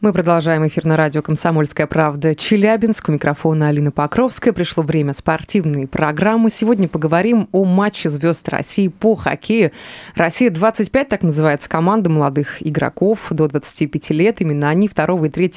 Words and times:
Мы 0.00 0.12
продолжаем 0.12 0.64
эфир 0.64 0.84
на 0.84 0.96
радио 0.96 1.22
«Комсомольская 1.22 1.88
правда» 1.88 2.32
Челябинск. 2.32 3.08
У 3.08 3.12
микрофона 3.12 3.66
Алина 3.66 3.90
Покровская. 3.90 4.52
Пришло 4.52 4.84
время 4.84 5.12
спортивной 5.12 5.88
программы. 5.88 6.50
Сегодня 6.52 6.86
поговорим 6.86 7.48
о 7.50 7.64
матче 7.64 8.08
звезд 8.08 8.48
России 8.48 8.86
по 8.86 9.16
хоккею. 9.16 9.72
«Россия-25» 10.14 11.04
так 11.06 11.24
называется 11.24 11.68
команда 11.68 12.10
молодых 12.10 12.64
игроков 12.64 13.26
до 13.30 13.48
25 13.48 14.10
лет. 14.10 14.40
Именно 14.40 14.68
они 14.68 14.86
2 14.86 15.26
и 15.26 15.30
3 15.30 15.52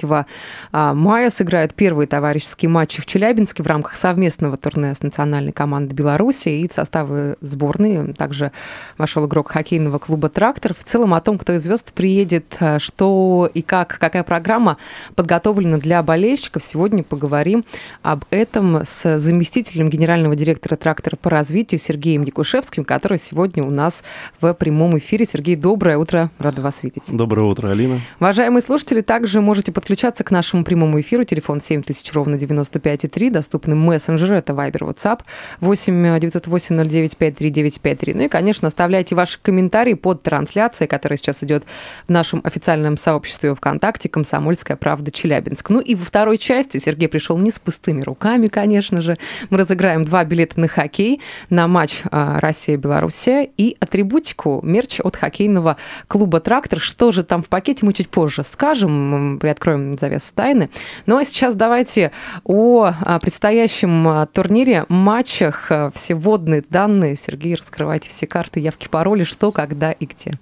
а, 0.72 0.96
мая 0.96 1.30
сыграют 1.30 1.76
первые 1.76 2.08
товарищеские 2.08 2.70
матчи 2.70 3.00
в 3.00 3.06
Челябинске 3.06 3.62
в 3.62 3.68
рамках 3.68 3.94
совместного 3.94 4.58
турне 4.58 4.96
с 4.96 5.04
национальной 5.04 5.52
командой 5.52 5.94
Беларуси. 5.94 6.50
И 6.50 6.68
в 6.68 6.74
составы 6.74 7.38
сборной 7.42 8.16
также 8.16 8.52
вошел 8.98 9.28
игрок 9.28 9.52
хоккейного 9.52 10.00
клуба 10.00 10.30
«Трактор». 10.30 10.74
В 10.74 10.84
целом 10.84 11.14
о 11.14 11.22
том, 11.22 11.38
кто 11.38 11.54
из 11.54 11.62
звезд 11.62 11.94
приедет, 11.94 12.58
а, 12.60 12.80
что 12.80 13.48
и 13.54 13.62
как, 13.62 14.00
какая 14.00 14.31
программа 14.32 14.78
подготовлена 15.16 15.78
для 15.78 16.02
болельщиков. 16.02 16.64
Сегодня 16.64 17.04
поговорим 17.04 17.66
об 18.02 18.24
этом 18.30 18.84
с 18.86 19.20
заместителем 19.20 19.90
генерального 19.90 20.38
директора 20.38 20.78
трактора 20.78 21.18
по 21.18 21.30
развитию 21.30 21.82
Сергеем 21.82 22.22
Якушевским, 22.24 22.86
который 22.86 23.18
сегодня 23.18 23.62
у 23.62 23.70
нас 23.70 24.04
в 24.40 24.54
прямом 24.54 24.98
эфире. 25.00 25.28
Сергей, 25.30 25.58
доброе 25.58 25.98
утро. 25.98 26.32
Рада 26.40 26.62
вас 26.62 26.82
видеть. 26.82 27.04
Доброе 27.10 27.42
утро, 27.42 27.72
Алина. 27.72 28.00
Уважаемые 28.22 28.62
слушатели, 28.62 29.02
также 29.02 29.42
можете 29.42 29.74
подключаться 29.74 30.24
к 30.24 30.32
нашему 30.32 30.64
прямому 30.64 31.02
эфиру. 31.02 31.26
Телефон 31.26 31.60
7000 31.60 32.14
ровно 32.14 32.36
95,3. 32.36 33.32
Доступны 33.32 33.76
мессенджеры. 33.76 34.38
Это 34.38 34.54
Viber, 34.54 34.96
WhatsApp 34.96 35.24
8 35.60 36.20
908 36.22 36.84
09 36.86 37.18
53 37.18 38.14
Ну 38.14 38.22
и, 38.24 38.28
конечно, 38.30 38.70
оставляйте 38.70 39.14
ваши 39.14 39.40
комментарии 39.42 39.96
под 39.96 40.24
трансляцией, 40.24 40.88
которая 40.88 41.18
сейчас 41.18 41.44
идет 41.44 41.66
в 42.08 42.10
нашем 42.10 42.40
официальном 42.46 42.96
сообществе 42.96 43.54
ВКонтакте 43.56 44.08
«Комсомольская 44.22 44.78
правда. 44.78 45.10
Челябинск». 45.10 45.70
Ну 45.72 45.80
и 45.80 45.96
во 45.96 46.06
второй 46.06 46.38
части 46.38 46.78
Сергей 46.78 47.10
пришел 47.10 47.40
не 47.40 47.50
с 47.50 47.58
пустыми 47.58 48.04
руками, 48.04 48.48
конечно 48.48 49.02
же. 49.02 49.18
Мы 49.50 49.58
разыграем 49.58 50.06
два 50.06 50.24
билета 50.24 50.60
на 50.60 50.68
хоккей 50.68 51.22
на 51.50 51.68
матч 51.68 52.02
а, 52.12 52.40
Россия-Белоруссия 52.40 53.50
и 53.58 53.76
атрибутику 53.80 54.60
мерч 54.62 55.00
от 55.00 55.16
хоккейного 55.16 55.78
клуба 56.08 56.40
«Трактор». 56.40 56.80
Что 56.80 57.12
же 57.12 57.24
там 57.24 57.42
в 57.42 57.50
пакете, 57.50 57.84
мы 57.84 57.94
чуть 57.94 58.10
позже 58.10 58.44
скажем, 58.44 59.40
приоткроем 59.42 59.98
завесу 59.98 60.34
тайны. 60.36 60.70
Ну 61.08 61.18
а 61.18 61.26
сейчас 61.26 61.56
давайте 61.56 62.12
о 62.44 62.92
а, 63.04 63.20
предстоящем 63.20 64.08
а, 64.08 64.28
турнире, 64.28 64.86
матчах, 64.88 65.72
все 65.96 66.14
водные 66.14 66.64
данные. 66.70 67.18
Сергей, 67.18 67.56
раскрывайте 67.56 68.10
все 68.10 68.28
карты, 68.28 68.60
явки, 68.60 68.88
пароли, 68.88 69.24
что, 69.24 69.52
когда 69.52 69.92
и 69.92 70.06
где 70.06 70.34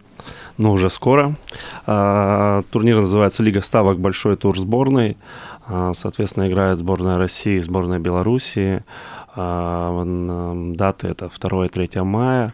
но 0.57 0.71
уже 0.71 0.89
скоро. 0.89 1.35
А, 1.85 2.63
турнир 2.71 3.01
называется 3.01 3.43
«Лига 3.43 3.61
ставок. 3.61 3.99
Большой 3.99 4.37
тур 4.37 4.57
сборной». 4.57 5.17
А, 5.67 5.93
соответственно, 5.93 6.49
играет 6.49 6.79
сборная 6.79 7.17
России 7.17 7.57
и 7.57 7.61
сборная 7.61 7.99
Белоруссии. 7.99 8.83
А, 9.35 10.03
даты 10.75 11.07
это 11.07 11.29
2 11.39 11.65
и 11.65 11.69
3 11.69 12.01
мая. 12.01 12.51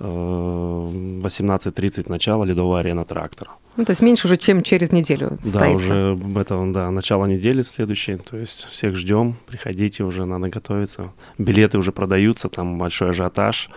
18.30 0.00 2.04
начало 2.08 2.44
Ледовая 2.44 2.80
арена 2.80 3.04
«Трактор». 3.04 3.50
Ну, 3.76 3.84
то 3.84 3.90
есть 3.90 4.02
меньше 4.02 4.28
уже, 4.28 4.36
чем 4.36 4.62
через 4.62 4.92
неделю 4.92 5.30
Да, 5.30 5.36
состоится. 5.42 5.76
уже 5.76 6.18
это, 6.36 6.64
да, 6.70 6.90
начало 6.90 7.26
недели 7.26 7.62
следующей, 7.62 8.16
то 8.16 8.36
есть 8.36 8.66
всех 8.70 8.94
ждем, 8.94 9.34
приходите, 9.46 10.04
уже 10.04 10.26
надо 10.26 10.48
готовиться. 10.48 11.10
Билеты 11.38 11.78
уже 11.78 11.90
продаются, 11.90 12.48
там 12.48 12.78
большой 12.78 13.10
ажиотаж, 13.10 13.70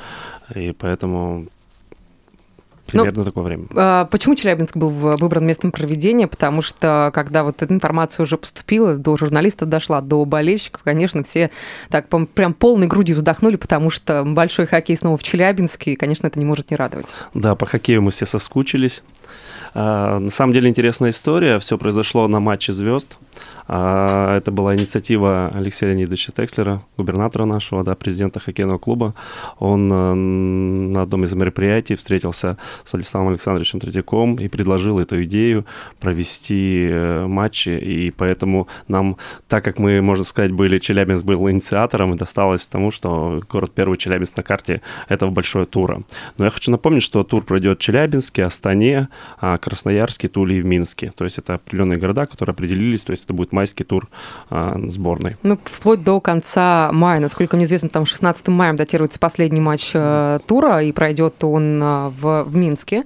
и 0.53 0.71
поэтому 0.71 1.47
Примерно 2.87 3.19
ну, 3.19 3.23
такое 3.23 3.43
время. 3.43 3.65
А, 3.75 4.05
почему 4.05 4.35
Челябинск 4.35 4.75
был 4.75 4.89
выбран 4.89 5.45
местом 5.45 5.71
проведения? 5.71 6.27
Потому 6.27 6.61
что, 6.61 7.11
когда 7.13 7.43
вот 7.43 7.61
эта 7.61 7.73
информация 7.73 8.23
уже 8.23 8.37
поступила, 8.37 8.95
до 8.95 9.17
журналистов 9.17 9.69
дошла, 9.69 10.01
до 10.01 10.23
болельщиков, 10.25 10.81
конечно, 10.83 11.23
все 11.23 11.51
так 11.89 12.07
прям 12.07 12.53
полной 12.53 12.87
грудью 12.87 13.17
вздохнули, 13.17 13.57
потому 13.57 13.89
что 13.89 14.23
большой 14.25 14.65
хоккей 14.65 14.95
снова 14.95 15.17
в 15.17 15.23
Челябинске, 15.23 15.93
и, 15.93 15.95
конечно, 15.95 16.27
это 16.27 16.39
не 16.39 16.45
может 16.45 16.71
не 16.71 16.77
радовать. 16.77 17.07
Да, 17.33 17.55
по 17.55 17.65
хоккею 17.65 18.01
мы 18.01 18.11
все 18.11 18.25
соскучились. 18.25 19.03
А, 19.73 20.19
на 20.19 20.31
самом 20.31 20.53
деле 20.53 20.69
интересная 20.69 21.11
история. 21.11 21.59
Все 21.59 21.77
произошло 21.77 22.27
на 22.27 22.39
матче 22.39 22.73
звезд. 22.73 23.17
А, 23.67 24.37
это 24.37 24.51
была 24.51 24.75
инициатива 24.75 25.51
Алексея 25.53 25.91
Леонидовича 25.91 26.31
Текслера, 26.31 26.83
губернатора 26.97 27.45
нашего, 27.45 27.83
да, 27.83 27.95
президента 27.95 28.39
хоккейного 28.39 28.77
клуба. 28.77 29.13
Он 29.59 29.91
э, 29.91 30.13
на 30.13 31.01
одном 31.01 31.25
из 31.25 31.33
мероприятий 31.33 31.95
встретился 31.95 32.57
с 32.85 32.93
Александром 32.93 33.33
Александровичем 33.33 33.79
Третьяком 33.79 34.35
и 34.35 34.47
предложил 34.47 34.99
эту 34.99 35.21
идею 35.23 35.65
провести 35.99 36.87
э, 36.89 37.27
матчи. 37.27 37.69
И 37.69 38.11
поэтому 38.11 38.67
нам, 38.87 39.17
так 39.47 39.63
как 39.63 39.79
мы, 39.79 40.01
можно 40.01 40.23
сказать, 40.23 40.51
были, 40.51 40.79
Челябинск 40.79 41.25
был 41.25 41.49
инициатором, 41.49 42.13
и 42.13 42.17
досталось 42.17 42.65
тому, 42.65 42.91
что 42.91 43.41
город 43.49 43.71
первый 43.75 43.97
Челябинск 43.97 44.37
на 44.37 44.43
карте 44.43 44.81
этого 45.09 45.29
большого 45.29 45.65
тура. 45.65 46.03
Но 46.37 46.45
я 46.45 46.51
хочу 46.51 46.71
напомнить, 46.71 47.03
что 47.03 47.23
тур 47.23 47.43
пройдет 47.43 47.79
в 47.79 47.81
Челябинске, 47.81 48.45
Астане, 48.45 49.09
а, 49.39 49.57
Красноярске, 49.57 50.29
Туле 50.29 50.59
и 50.59 50.61
в 50.61 50.65
Минске. 50.65 51.11
То 51.15 51.25
есть 51.25 51.37
это 51.37 51.55
определенные 51.55 51.99
города, 51.99 52.25
которые 52.25 52.53
определились, 52.53 53.01
то 53.01 53.11
есть 53.11 53.25
это 53.25 53.33
будет 53.33 53.51
майский 53.57 53.83
тур 53.83 54.07
а, 54.51 54.77
сборной. 54.87 55.35
Ну, 55.41 55.57
вплоть 55.65 56.03
до 56.03 56.21
конца 56.21 56.91
мая, 56.93 57.19
насколько 57.19 57.55
мне 57.55 57.65
известно, 57.65 57.89
там 57.89 58.05
16 58.05 58.47
мая 58.49 58.73
датируется 58.73 59.17
последний 59.17 59.59
матч 59.59 59.91
э, 59.95 60.39
тура, 60.45 60.83
и 60.83 60.91
пройдет 60.91 61.43
он 61.43 61.81
э, 61.81 62.09
в, 62.09 62.43
в 62.43 62.55
Минске. 62.55 63.05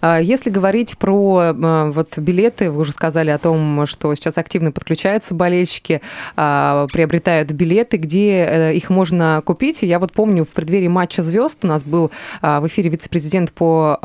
Э, 0.00 0.20
если 0.22 0.48
говорить 0.48 0.96
про 0.96 1.52
вот 1.52 2.16
билеты, 2.16 2.70
вы 2.70 2.80
уже 2.80 2.92
сказали 2.92 3.28
о 3.28 3.38
том, 3.38 3.86
что 3.86 4.14
сейчас 4.14 4.38
активно 4.38 4.72
подключаются 4.72 5.34
болельщики, 5.34 6.00
приобретают 6.34 7.50
билеты, 7.52 7.98
где 7.98 8.44
э, 8.44 8.74
их 8.74 8.88
можно 8.88 9.42
купить. 9.44 9.82
Я 9.82 9.98
вот 9.98 10.12
помню, 10.12 10.44
в 10.44 10.48
преддверии 10.48 10.88
матча 10.88 11.22
звезд 11.22 11.58
у 11.62 11.66
нас 11.66 11.84
был 11.84 12.10
в 12.40 12.66
эфире 12.66 12.88
вице-президент 12.88 13.52
по 13.52 13.98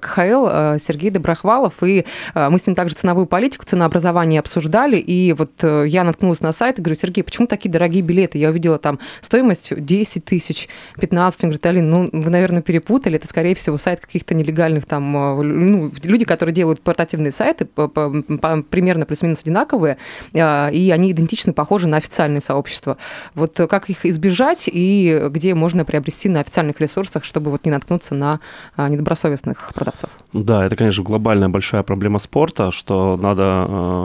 КХЛ 0.00 0.46
э, 0.48 0.78
Сергей 0.80 1.10
Доброхвалов, 1.10 1.82
и 1.82 2.04
мы 2.34 2.58
с 2.58 2.66
ним 2.66 2.76
также 2.76 2.94
ценовую 2.94 3.26
политику, 3.26 3.64
ценообразование 3.64 4.40
обсуждали, 4.40 4.96
и 5.08 5.32
вот 5.32 5.52
э, 5.62 5.86
я 5.88 6.04
наткнулась 6.04 6.42
на 6.42 6.52
сайт 6.52 6.78
и 6.78 6.82
говорю, 6.82 7.00
Сергей, 7.00 7.24
почему 7.24 7.46
такие 7.46 7.70
дорогие 7.70 8.02
билеты? 8.02 8.36
Я 8.36 8.50
увидела 8.50 8.78
там 8.78 8.98
стоимость 9.22 9.72
10 9.74 10.22
тысяч, 10.22 10.68
15. 11.00 11.44
Он 11.44 11.48
говорит, 11.48 11.64
Алин, 11.64 11.88
ну, 11.90 12.10
вы, 12.12 12.28
наверное, 12.28 12.60
перепутали. 12.60 13.16
Это, 13.16 13.26
скорее 13.26 13.54
всего, 13.54 13.78
сайт 13.78 14.00
каких-то 14.00 14.34
нелегальных 14.34 14.84
там... 14.84 15.16
Э, 15.16 15.42
ну, 15.42 15.90
люди, 16.04 16.26
которые 16.26 16.54
делают 16.54 16.82
портативные 16.82 17.32
сайты, 17.32 17.64
примерно 17.64 19.06
плюс-минус 19.06 19.40
одинаковые, 19.40 19.96
э, 20.34 20.72
и 20.72 20.90
они 20.90 21.12
идентичны, 21.12 21.54
похожи 21.54 21.88
на 21.88 21.96
официальные 21.96 22.42
сообщества. 22.42 22.98
Вот 23.34 23.54
как 23.56 23.88
их 23.88 24.04
избежать 24.04 24.68
и 24.70 25.28
где 25.30 25.54
можно 25.54 25.86
приобрести 25.86 26.28
на 26.28 26.40
официальных 26.40 26.82
ресурсах, 26.82 27.24
чтобы 27.24 27.50
вот 27.50 27.64
не 27.64 27.70
наткнуться 27.70 28.14
на 28.14 28.40
недобросовестных 28.76 29.72
продавцов? 29.74 30.10
Да, 30.34 30.66
это, 30.66 30.76
конечно, 30.76 31.02
глобальная 31.02 31.48
большая 31.48 31.82
проблема 31.82 32.18
спорта, 32.18 32.70
что 32.70 33.16
надо 33.16 33.62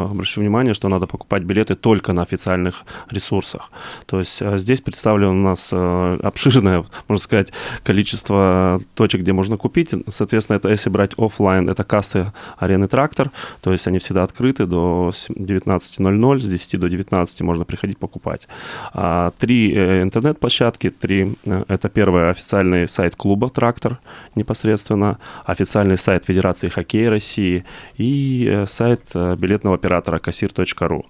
обращать 0.09 0.37
внимание, 0.37 0.73
что 0.73 0.92
надо 0.93 1.07
покупать 1.07 1.43
билеты 1.43 1.75
только 1.75 2.13
на 2.13 2.21
официальных 2.21 2.83
ресурсах. 3.09 3.71
То 4.05 4.19
есть 4.19 4.41
э, 4.41 4.57
здесь 4.57 4.81
представлено 4.81 5.31
у 5.31 5.33
нас 5.33 5.69
э, 5.71 6.19
обширное, 6.23 6.85
можно 7.07 7.23
сказать, 7.23 7.53
количество 7.83 8.79
точек, 8.95 9.21
где 9.21 9.33
можно 9.33 9.57
купить. 9.57 9.91
Соответственно, 10.09 10.57
это 10.57 10.69
если 10.69 10.89
брать 10.89 11.11
офлайн, 11.17 11.69
это 11.69 11.83
кассы 11.83 12.31
арены 12.57 12.87
«Трактор», 12.87 13.31
то 13.61 13.71
есть 13.71 13.87
они 13.87 13.99
всегда 13.99 14.23
открыты 14.23 14.65
до 14.65 15.11
19.00, 15.29 16.39
с 16.39 16.43
10 16.43 16.79
до 16.79 16.89
19 16.89 17.41
можно 17.41 17.65
приходить 17.65 17.97
покупать. 17.97 18.47
А, 18.93 19.31
три 19.39 19.73
э, 19.73 20.03
интернет-площадки, 20.03 20.89
три, 20.89 21.35
это 21.67 21.89
первый 21.89 22.29
официальный 22.29 22.87
сайт 22.87 23.15
клуба 23.15 23.49
«Трактор» 23.49 23.99
непосредственно, 24.35 25.17
официальный 25.45 25.97
сайт 25.97 26.25
Федерации 26.25 26.69
хоккея 26.69 27.09
России 27.09 27.63
и 27.97 28.63
сайт 28.67 29.01
билетного 29.13 29.75
оператора 29.75 30.19
кассир.ру 30.19 30.63
ру. 30.87 31.03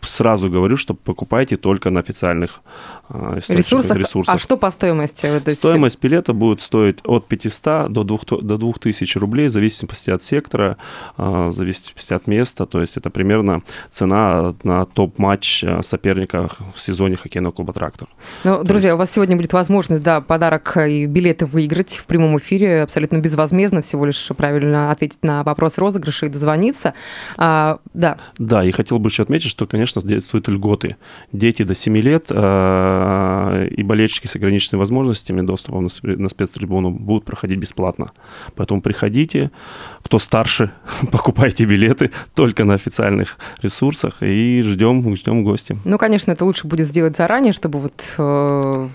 А, 0.00 0.06
сразу 0.06 0.50
говорю, 0.50 0.76
что 0.76 0.94
покупайте 0.94 1.56
только 1.56 1.90
на 1.90 2.00
официальных 2.00 2.60
э, 3.08 3.38
источниках, 3.38 3.56
Ресурсах. 3.56 3.96
ресурсах. 3.98 4.34
А 4.34 4.38
что 4.38 4.56
по 4.56 4.70
стоимости? 4.70 5.26
Вот 5.26 5.52
Стоимость 5.52 6.00
билета 6.00 6.32
будет 6.32 6.60
стоить 6.60 6.98
от 7.04 7.26
500 7.26 7.92
до 7.92 8.04
2000, 8.04 8.42
до 8.42 8.58
2000 8.58 9.18
рублей, 9.18 9.46
в 9.48 9.50
зависимости 9.50 10.10
от 10.10 10.22
сектора, 10.22 10.76
э, 11.16 11.22
в 11.22 11.52
зависимости 11.52 12.14
от 12.14 12.26
места. 12.26 12.66
То 12.66 12.80
есть 12.80 12.96
это 12.96 13.10
примерно 13.10 13.62
цена 13.90 14.54
на 14.62 14.84
топ-матч 14.86 15.64
э, 15.64 15.82
соперника 15.82 16.50
в 16.74 16.80
сезоне 16.80 17.16
хоккейного 17.16 17.52
клуба 17.52 17.72
«Трактор». 17.72 18.08
Ну, 18.44 18.62
друзья, 18.64 18.94
у 18.94 18.98
вас 18.98 19.10
сегодня 19.10 19.36
будет 19.36 19.52
возможность, 19.52 20.02
да, 20.02 20.20
подарок 20.20 20.76
и 20.76 21.06
билеты 21.06 21.46
выиграть 21.46 21.94
в 21.94 22.06
прямом 22.06 22.38
эфире 22.38 22.82
абсолютно 22.82 23.18
безвозмездно, 23.18 23.82
всего 23.82 24.06
лишь 24.06 24.28
правильно 24.36 24.90
ответить 24.90 25.22
на 25.22 25.42
вопрос 25.42 25.78
розыгрыша 25.78 26.26
и 26.26 26.28
дозвониться. 26.28 26.94
А, 27.36 27.78
да, 27.94 28.18
Да, 28.38 28.64
и 28.64 28.70
хотел 28.70 28.98
бы 28.98 29.08
еще 29.08 29.22
отметить, 29.22 29.50
что, 29.50 29.66
конечно, 29.66 29.89
действуют 29.96 30.48
льготы. 30.48 30.96
Дети 31.32 31.62
до 31.62 31.74
7 31.74 31.96
лет 31.98 32.26
э, 32.30 33.68
и 33.70 33.82
болельщики 33.82 34.26
с 34.26 34.36
ограниченными 34.36 34.80
возможностями 34.80 35.42
доступа 35.42 35.80
на 35.80 35.88
спе- 35.88 36.16
на 36.16 36.28
спецтрибуну 36.28 36.90
будут 36.90 37.24
проходить 37.24 37.58
бесплатно. 37.58 38.12
Поэтому 38.54 38.80
приходите, 38.82 39.50
кто 40.02 40.18
старше, 40.18 40.70
покупайте 41.12 41.64
билеты 41.64 42.10
только 42.34 42.64
на 42.64 42.74
официальных 42.74 43.36
ресурсах 43.62 44.22
и 44.22 44.62
ждем, 44.62 45.16
ждем 45.16 45.44
гостей. 45.44 45.76
Ну, 45.84 45.98
конечно, 45.98 46.32
это 46.32 46.44
лучше 46.44 46.66
будет 46.66 46.86
сделать 46.86 47.16
заранее, 47.16 47.52
чтобы 47.52 47.78
вот 47.78 47.94
э, 48.18 48.88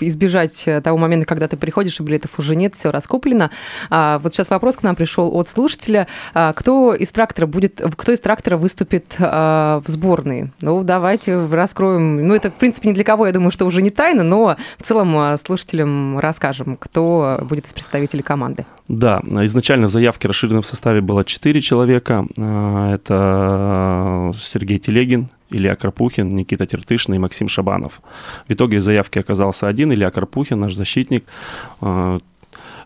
избежать 0.00 0.66
того 0.82 0.98
момента, 0.98 1.26
когда 1.26 1.48
ты 1.48 1.56
приходишь, 1.56 2.00
и 2.00 2.02
билетов 2.02 2.38
уже 2.38 2.56
нет, 2.56 2.74
все 2.78 2.90
раскуплено. 2.90 3.50
А, 3.90 4.18
вот 4.18 4.34
сейчас 4.34 4.50
вопрос 4.50 4.76
к 4.76 4.82
нам 4.82 4.96
пришел 4.96 5.34
от 5.34 5.48
слушателя. 5.48 6.06
А, 6.34 6.52
кто 6.52 6.94
из 6.94 7.08
трактора 7.08 7.46
будет, 7.46 7.80
кто 7.96 8.12
из 8.12 8.20
трактора 8.20 8.56
выступит 8.56 9.14
а, 9.18 9.82
в 9.86 9.90
сборной? 9.90 10.37
Ну, 10.60 10.82
давайте 10.82 11.46
раскроем. 11.46 12.26
Ну, 12.26 12.34
это, 12.34 12.50
в 12.50 12.54
принципе, 12.54 12.88
ни 12.88 12.92
для 12.92 13.04
кого, 13.04 13.26
я 13.26 13.32
думаю, 13.32 13.50
что 13.50 13.66
уже 13.66 13.82
не 13.82 13.90
тайна, 13.90 14.22
но 14.22 14.56
в 14.78 14.82
целом 14.82 15.16
а, 15.16 15.36
слушателям 15.36 16.18
расскажем, 16.18 16.76
кто 16.76 17.38
будет 17.42 17.66
из 17.66 17.72
представителей 17.72 18.22
команды. 18.22 18.64
Да, 18.88 19.20
изначально 19.44 19.88
в 19.88 19.90
заявке 19.90 20.28
расширенном 20.28 20.62
составе 20.62 21.00
было 21.00 21.24
4 21.24 21.60
человека. 21.60 22.26
А, 22.38 22.94
Это 22.94 24.32
Сергей 24.40 24.78
Телегин, 24.78 25.28
Илья 25.50 25.76
Карпухин, 25.76 26.34
Никита 26.34 26.66
Тертышин 26.66 27.14
и 27.14 27.18
Максим 27.18 27.48
Шабанов. 27.48 28.00
В 28.48 28.52
итоге 28.52 28.78
в 28.78 28.82
заявке 28.82 29.20
оказался 29.20 29.66
один, 29.68 29.92
Илья 29.92 30.10
Карпухин, 30.10 30.60
наш 30.60 30.74
защитник. 30.74 31.24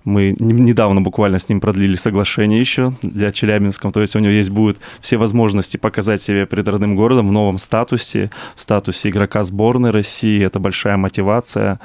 Мы 0.05 0.35
не- 0.41 0.53
недавно 0.53 1.01
буквально 1.01 1.39
с 1.39 1.49
ним 1.49 1.61
продлили 1.61 1.95
соглашение 1.97 2.59
еще 2.61 2.95
для 3.03 3.31
Челябинска. 3.33 3.91
То 3.93 4.01
есть 4.01 4.17
у 4.17 4.19
него 4.19 4.33
есть 4.33 4.51
будут 4.51 4.79
все 5.01 5.17
возможности 5.17 5.77
показать 5.77 6.21
себя 6.21 6.47
перед 6.47 6.67
родным 6.69 6.97
городом 6.97 7.29
в 7.29 7.33
новом 7.33 7.59
статусе, 7.59 8.31
в 8.57 8.63
статусе 8.63 9.11
игрока 9.11 9.43
сборной 9.45 9.91
России. 9.91 10.45
Это 10.45 10.59
большая 10.61 10.97
мотивация. 10.97 11.79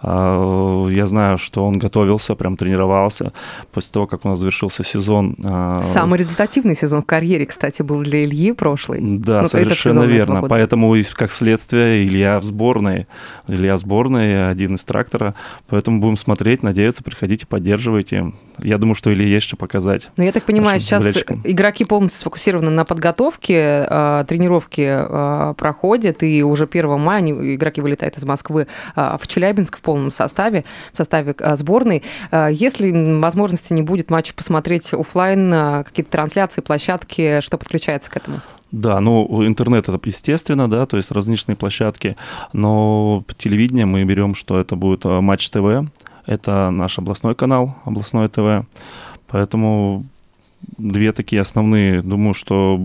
А, 0.00 0.86
Я 0.88 1.06
знаю, 1.06 1.38
что 1.38 1.64
он 1.66 1.78
готовился, 1.78 2.34
прям 2.34 2.56
тренировался 2.56 3.32
после 3.72 3.92
того, 3.92 4.06
как 4.06 4.24
у 4.24 4.28
нас 4.28 4.38
завершился 4.38 4.84
сезон. 4.84 5.36
а, 5.44 5.82
Самый 5.92 6.18
результативный 6.18 6.76
сезон 6.76 7.02
в 7.02 7.06
карьере, 7.06 7.46
кстати, 7.46 7.82
был 7.82 8.02
для 8.02 8.22
Ильи 8.22 8.52
прошлый. 8.52 9.00
да, 9.00 9.42
Ну, 9.42 9.48
совершенно 9.48 10.02
верно. 10.04 10.42
Поэтому, 10.48 10.94
как 11.14 11.30
следствие, 11.30 12.06
Илья 12.06 12.38
в 12.40 12.44
сборной. 12.44 13.06
Илья 13.48 13.76
в 13.76 13.78
сборной, 13.78 14.50
один 14.50 14.74
из 14.74 14.84
трактора. 14.84 15.34
Поэтому 15.68 16.00
будем 16.00 16.16
смотреть, 16.16 16.62
надеяться, 16.62 17.02
приходите, 17.02 17.46
поддерживайте. 17.62 18.32
Я 18.58 18.76
думаю, 18.76 18.96
что 18.96 19.12
Илье 19.12 19.30
есть 19.30 19.46
что 19.46 19.56
показать. 19.56 20.10
Ну, 20.16 20.24
я 20.24 20.32
так 20.32 20.42
понимаю, 20.42 20.80
сейчас 20.80 21.00
болельщикам. 21.00 21.40
игроки 21.44 21.84
полностью 21.84 22.20
сфокусированы 22.20 22.70
на 22.70 22.84
подготовке, 22.84 23.86
э, 23.88 24.24
тренировки 24.28 24.84
э, 24.84 25.54
проходят, 25.56 26.22
и 26.24 26.42
уже 26.42 26.64
1 26.64 26.98
мая 26.98 27.18
они, 27.18 27.54
игроки 27.54 27.80
вылетают 27.80 28.18
из 28.18 28.24
Москвы 28.24 28.66
э, 28.96 29.16
в 29.20 29.26
Челябинск 29.28 29.78
в 29.78 29.80
полном 29.80 30.10
составе, 30.10 30.64
в 30.92 30.96
составе 30.96 31.34
сборной. 31.54 32.02
Если 32.50 32.90
возможности 33.20 33.72
не 33.72 33.82
будет 33.82 34.10
матча 34.10 34.34
посмотреть 34.34 34.92
оффлайн, 34.92 35.52
э, 35.52 35.84
какие-то 35.84 36.10
трансляции, 36.10 36.60
площадки, 36.62 37.40
что 37.40 37.58
подключается 37.58 38.10
к 38.10 38.16
этому? 38.16 38.40
Да, 38.72 39.00
ну, 39.00 39.46
интернет 39.46 39.88
это 39.88 40.00
естественно, 40.04 40.68
да, 40.68 40.86
то 40.86 40.96
есть 40.96 41.10
различные 41.10 41.56
площадки, 41.56 42.16
но 42.52 43.22
по 43.26 43.34
телевидению 43.34 43.86
мы 43.86 44.02
берем, 44.04 44.34
что 44.34 44.58
это 44.58 44.76
будет 44.76 45.04
Матч 45.04 45.50
ТВ, 45.50 45.84
это 46.26 46.70
наш 46.70 46.98
областной 46.98 47.34
канал, 47.34 47.76
областное 47.84 48.28
ТВ, 48.28 48.66
поэтому 49.28 50.04
две 50.78 51.12
такие 51.12 51.42
основные, 51.42 52.02
думаю, 52.02 52.34
что 52.34 52.80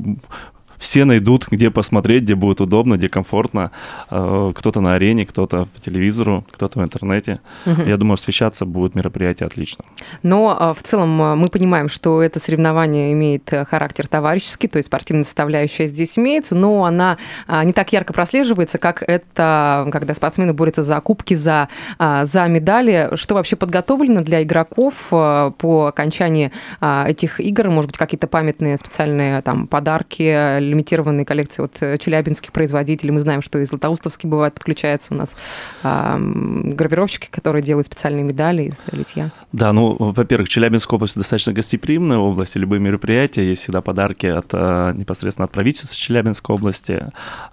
все 0.77 1.05
найдут, 1.05 1.47
где 1.49 1.69
посмотреть, 1.69 2.23
где 2.23 2.35
будет 2.35 2.61
удобно, 2.61 2.97
где 2.97 3.09
комфортно. 3.09 3.71
Э, 4.11 4.51
Кто-то 4.55 4.81
на 4.81 4.93
арене, 4.93 5.25
кто-то 5.25 5.65
по 5.65 5.81
телевизору, 5.81 6.45
кто-то 6.51 6.79
в 6.79 6.83
интернете. 6.83 7.39
Мгм. 7.65 7.87
Я 7.87 7.97
думаю, 7.97 8.13
освещаться 8.13 8.65
будет 8.65 8.95
мероприятие 8.95 9.47
отлично. 9.47 9.85
Но 10.23 10.55
а, 10.59 10.73
в 10.73 10.83
целом 10.83 11.21
а, 11.21 11.35
мы 11.35 11.47
понимаем, 11.47 11.89
что 11.89 12.21
это 12.21 12.39
соревнование 12.39 13.13
имеет 13.13 13.51
э, 13.51 13.65
характер 13.65 14.07
товарищеский, 14.07 14.69
то 14.69 14.77
есть 14.77 14.87
спортивная 14.87 15.23
составляющая 15.23 15.87
здесь 15.87 16.17
имеется, 16.17 16.55
но 16.55 16.85
она 16.85 17.17
не 17.63 17.73
так 17.73 17.91
ярко 17.93 18.13
прослеживается, 18.13 18.77
как 18.77 19.03
это, 19.03 19.87
когда 19.91 20.13
спортсмены 20.13 20.53
борются 20.53 20.83
за 20.83 20.99
кубки, 21.01 21.33
за, 21.33 21.69
за 21.99 22.47
медали. 22.47 23.09
Что 23.15 23.35
вообще 23.35 23.55
подготовлено 23.55 24.21
для 24.21 24.43
игроков 24.43 24.93
по 25.09 25.87
окончании 25.87 26.51
этих 26.81 27.39
игр? 27.39 27.69
Может 27.69 27.91
быть, 27.91 27.97
какие-то 27.97 28.27
памятные 28.27 28.77
специальные 28.77 29.41
там 29.41 29.67
подарки, 29.67 30.59
лимитированные 30.67 31.25
коллекции 31.25 31.63
от 31.63 31.75
э, 31.81 31.97
челябинских 31.97 32.51
производителей. 32.51 33.11
Мы 33.11 33.19
знаем, 33.19 33.41
что 33.41 33.59
и 33.59 33.65
Златоустовский 33.65 34.29
бывает 34.29 34.53
подключается 34.53 35.13
у 35.13 35.17
нас 35.17 35.35
а, 35.83 36.15
м, 36.15 36.75
гравировщики, 36.75 37.27
которые 37.31 37.63
делают 37.63 37.87
специальные 37.87 38.23
медали 38.23 38.63
из 38.63 38.75
литья. 38.91 39.31
Да, 39.51 39.73
ну, 39.73 39.95
во-первых, 39.99 40.49
Челябинская 40.49 40.97
область 40.97 41.15
достаточно 41.15 41.53
гостеприимная 41.53 42.17
область, 42.17 42.55
и 42.55 42.59
любые 42.59 42.79
мероприятия, 42.79 43.47
есть 43.47 43.61
всегда 43.63 43.81
подарки 43.81 44.25
от, 44.27 44.47
э, 44.51 44.93
непосредственно 44.95 45.45
от 45.45 45.51
правительства 45.51 45.97
Челябинской 45.97 46.55
области, 46.55 47.07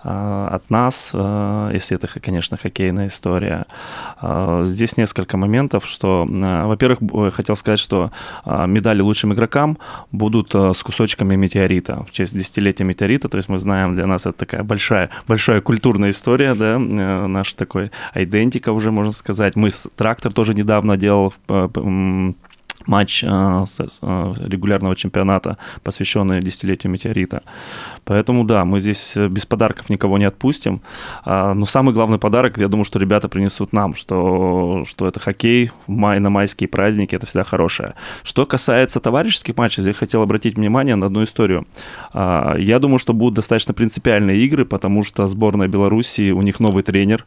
э, 0.05 0.49
от 0.51 0.71
нас, 0.71 1.11
э, 1.15 1.71
если 1.73 1.97
это, 1.97 2.09
конечно, 2.21 2.57
хоккейная 2.57 3.07
история. 3.07 3.67
Э, 4.21 4.63
Здесь 4.65 4.97
несколько 4.97 5.37
моментов, 5.37 5.87
что, 5.87 6.27
э, 6.29 6.65
во-первых, 6.67 6.99
хотел 7.35 7.57
сказать, 7.57 7.79
что 7.79 8.11
э, 8.45 8.67
медали 8.67 9.01
лучшим 9.03 9.33
игрокам 9.33 9.79
будут 10.13 10.55
э, 10.55 10.73
с 10.75 10.83
кусочками 10.83 11.37
метеорита 11.37 12.05
в 12.09 12.11
честь 12.11 12.37
десятилетия 12.37 12.85
метеорита, 12.85 13.04
то 13.29 13.37
есть 13.37 13.49
мы 13.49 13.59
знаем, 13.59 13.95
для 13.95 14.07
нас 14.07 14.23
это 14.27 14.33
такая 14.33 14.63
большая, 14.63 15.11
большая 15.29 15.61
культурная 15.61 16.11
история, 16.11 16.55
да, 16.55 16.75
э, 16.77 17.27
наш 17.27 17.55
такой 17.55 17.91
айдентика 18.13 18.73
уже, 18.73 18.91
можно 18.91 19.13
сказать. 19.13 19.57
Мы 19.57 19.71
с 19.71 19.89
Трактор 19.97 20.33
тоже 20.33 20.55
недавно 20.55 20.97
делал 20.97 21.35
э, 21.49 21.69
матч 22.87 23.25
э, 23.25 23.27
э, 23.29 24.35
регулярного 24.47 24.97
чемпионата, 24.97 25.59
посвященный 25.83 26.41
десятилетию 26.41 26.93
метеорита. 26.93 27.43
Поэтому 28.05 28.45
да, 28.45 28.65
мы 28.65 28.81
здесь 28.81 29.13
э, 29.17 29.29
без 29.29 29.47
подарков 29.47 29.91
никого 29.91 30.19
не 30.19 30.25
отпустим. 30.25 30.81
А, 31.25 31.55
Но 31.55 31.67
самый 31.67 31.95
главный 31.95 32.19
подарок, 32.19 32.59
я 32.59 32.69
думаю, 32.69 32.85
что 32.85 32.99
ребята 32.99 33.29
принесут 33.29 33.73
нам, 33.73 33.95
что, 33.95 34.85
что 34.87 35.07
это 35.07 35.21
хоккей 35.21 35.71
май, 35.87 36.21
на 36.21 36.31
майские 36.31 36.69
праздники, 36.69 37.17
это 37.17 37.27
всегда 37.27 37.45
хорошее. 37.45 37.95
Что 38.23 38.47
касается 38.47 39.01
товарищеских 39.01 39.57
матчей, 39.57 39.83
я 39.83 39.93
хотел 39.93 40.23
обратить 40.23 40.57
внимание 40.57 40.97
на 40.97 41.07
одну 41.07 41.23
историю. 41.23 41.67
А, 42.13 42.57
Я 42.59 42.79
думаю, 42.79 42.99
что 42.99 43.13
будут 43.13 43.35
достаточно 43.35 43.75
принципиальные 43.75 44.41
игры, 44.45 44.65
потому 44.65 45.05
что 45.05 45.27
сборная 45.27 45.69
Беларуси, 45.69 46.31
у 46.31 46.43
них 46.43 46.61
новый 46.61 46.83
тренер, 46.83 47.25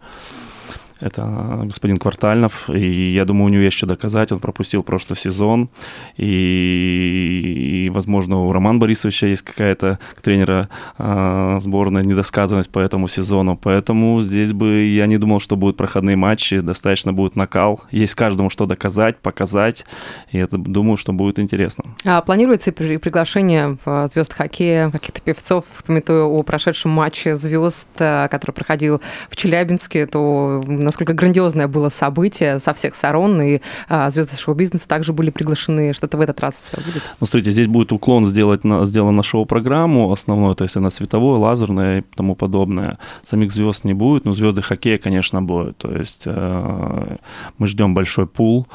это 0.99 1.61
господин 1.63 1.97
Квартальнов, 1.97 2.69
и 2.69 3.11
я 3.11 3.25
думаю, 3.25 3.45
у 3.45 3.49
него 3.49 3.63
есть 3.63 3.77
что 3.77 3.85
доказать. 3.85 4.31
Он 4.31 4.39
пропустил 4.39 4.83
прошлый 4.83 5.17
сезон, 5.17 5.69
и, 6.17 7.85
и, 7.85 7.89
возможно, 7.89 8.37
у 8.37 8.51
Романа 8.51 8.79
Борисовича 8.79 9.27
есть 9.27 9.43
какая-то 9.43 9.99
тренера 10.21 10.69
э, 10.97 11.57
сборной 11.61 12.05
недосказанность 12.05 12.71
по 12.71 12.79
этому 12.79 13.07
сезону. 13.07 13.57
Поэтому 13.61 14.19
здесь 14.21 14.53
бы 14.53 14.85
я 14.85 15.05
не 15.05 15.17
думал, 15.17 15.39
что 15.39 15.55
будут 15.55 15.77
проходные 15.77 16.15
матчи, 16.15 16.59
достаточно 16.59 17.13
будет 17.13 17.35
накал. 17.35 17.81
Есть 17.91 18.15
каждому 18.15 18.49
что 18.49 18.65
доказать, 18.65 19.17
показать, 19.17 19.85
и 20.31 20.37
это 20.37 20.57
думаю, 20.57 20.97
что 20.97 21.13
будет 21.13 21.39
интересно. 21.39 21.85
А 22.05 22.21
планируется 22.21 22.71
при- 22.71 22.97
приглашение 22.97 23.77
в 23.85 24.07
звезд 24.11 24.33
хоккея 24.33 24.89
каких-то 24.89 25.21
певцов, 25.21 25.65
пометуя 25.85 26.23
о 26.23 26.43
прошедшем 26.43 26.91
матче 26.91 27.35
звезд, 27.35 27.87
э, 27.99 28.27
который 28.29 28.51
проходил 28.51 29.01
в 29.29 29.35
Челябинске, 29.35 30.05
то 30.07 30.63
насколько 30.87 31.13
грандиозное 31.13 31.67
было 31.67 31.89
событие 31.89 32.59
со 32.59 32.73
всех 32.73 32.95
сторон, 32.95 33.41
и 33.41 33.61
а, 33.89 34.09
звезды 34.09 34.37
шоу-бизнеса 34.37 34.87
также 34.87 35.13
были 35.13 35.29
приглашены. 35.29 35.93
Что-то 35.93 36.17
в 36.17 36.21
этот 36.21 36.39
раз 36.39 36.55
будет? 36.73 37.03
Ну, 37.19 37.27
смотрите, 37.27 37.51
здесь 37.51 37.67
будет 37.67 37.91
уклон 37.91 38.25
сделать 38.25 38.63
на, 38.63 38.85
сделан 38.85 39.15
на 39.15 39.23
шоу-программу 39.23 40.11
основной, 40.11 40.55
то 40.55 40.63
есть 40.63 40.75
она 40.77 40.89
световое, 40.89 41.37
лазерное 41.37 41.99
и 41.99 42.01
тому 42.15 42.35
подобное. 42.35 42.97
Самих 43.23 43.51
звезд 43.51 43.83
не 43.83 43.93
будет, 43.93 44.25
но 44.25 44.33
звезды 44.33 44.61
хоккея, 44.61 44.97
конечно, 44.97 45.41
будет. 45.41 45.77
То 45.77 45.91
есть 45.91 46.23
э, 46.25 47.17
мы 47.57 47.67
ждем 47.67 47.93
большой 47.93 48.27
пул 48.27 48.67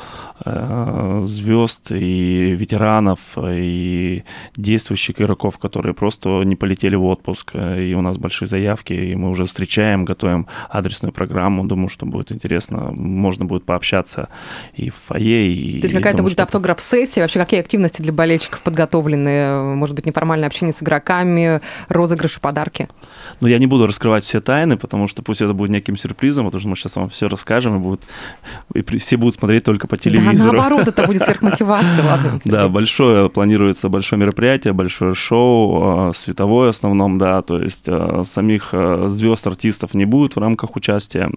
э, 0.45 1.23
звезд 1.25 1.91
и 1.91 2.55
ветеранов, 2.55 3.21
и 3.39 4.25
действующих 4.57 5.21
игроков, 5.21 5.59
которые 5.59 5.95
просто 5.95 6.43
не 6.45 6.57
полетели 6.57 6.97
в 6.97 7.05
отпуск, 7.05 7.53
и 7.55 7.95
у 7.95 8.01
нас 8.03 8.19
большие 8.19 8.49
заявки, 8.49 8.93
и 8.93 9.15
мы 9.15 9.31
уже 9.31 9.45
встречаем, 9.45 10.05
готовим 10.05 10.47
адресную 10.69 11.13
программу. 11.13 11.65
Думаю, 11.65 11.89
что 11.89 12.02
будет 12.07 12.33
интересно. 12.33 12.91
Можно 12.93 13.45
будет 13.45 13.65
пообщаться 13.65 14.29
и 14.75 14.91
в 14.91 14.95
фойе, 14.95 15.53
и... 15.53 15.81
То 15.81 15.87
есть 15.87 15.95
какая-то 15.95 16.23
будет 16.23 16.41
автограф-сессия? 16.41 17.23
Вообще 17.23 17.39
какие 17.39 17.61
активности 17.61 18.03
для 18.03 18.13
болельщиков 18.13 18.63
подготовлены? 18.63 19.75
Может 19.75 19.97
быть, 19.97 20.07
неформальное 20.07 20.49
общение 20.49 20.73
с 20.73 20.83
игроками, 20.83 21.61
розыгрыши, 21.89 22.41
подарки? 22.41 22.89
Ну, 23.41 23.49
я 23.49 23.59
не 23.59 23.67
буду 23.67 23.87
раскрывать 23.87 24.25
все 24.25 24.41
тайны, 24.41 24.77
потому 24.77 25.09
что 25.09 25.23
пусть 25.23 25.43
это 25.43 25.53
будет 25.53 25.71
неким 25.71 25.97
сюрпризом, 25.97 26.47
потому 26.47 26.61
что 26.61 26.69
мы 26.69 26.77
сейчас 26.77 26.97
вам 26.97 27.09
все 27.09 27.29
расскажем, 27.29 27.77
и, 27.77 27.79
будут, 27.79 28.03
и 28.75 28.83
все 28.99 29.17
будут 29.17 29.37
смотреть 29.37 29.65
только 29.65 29.87
по 29.87 29.97
телевизору. 29.97 30.57
Да, 30.57 30.69
наоборот, 30.69 30.89
это 30.89 31.07
будет 31.07 31.23
сверхмотивация, 31.25 32.05
ладно. 32.05 32.39
Да, 32.45 32.69
большое, 32.69 33.31
планируется 33.31 33.89
большое 33.89 34.21
мероприятие, 34.21 34.73
большое 34.73 35.15
шоу, 35.15 36.09
а, 36.09 36.13
световое 36.13 36.67
в 36.67 36.71
основном, 36.71 37.19
да, 37.19 37.43
то 37.43 37.59
есть 37.59 37.85
а, 37.89 38.23
самих 38.25 38.71
а, 38.73 39.07
звезд, 39.09 39.47
артистов 39.47 39.95
не 39.95 40.05
будет 40.05 40.37
в 40.37 40.39
рамках 40.39 40.77
участия, 40.77 41.31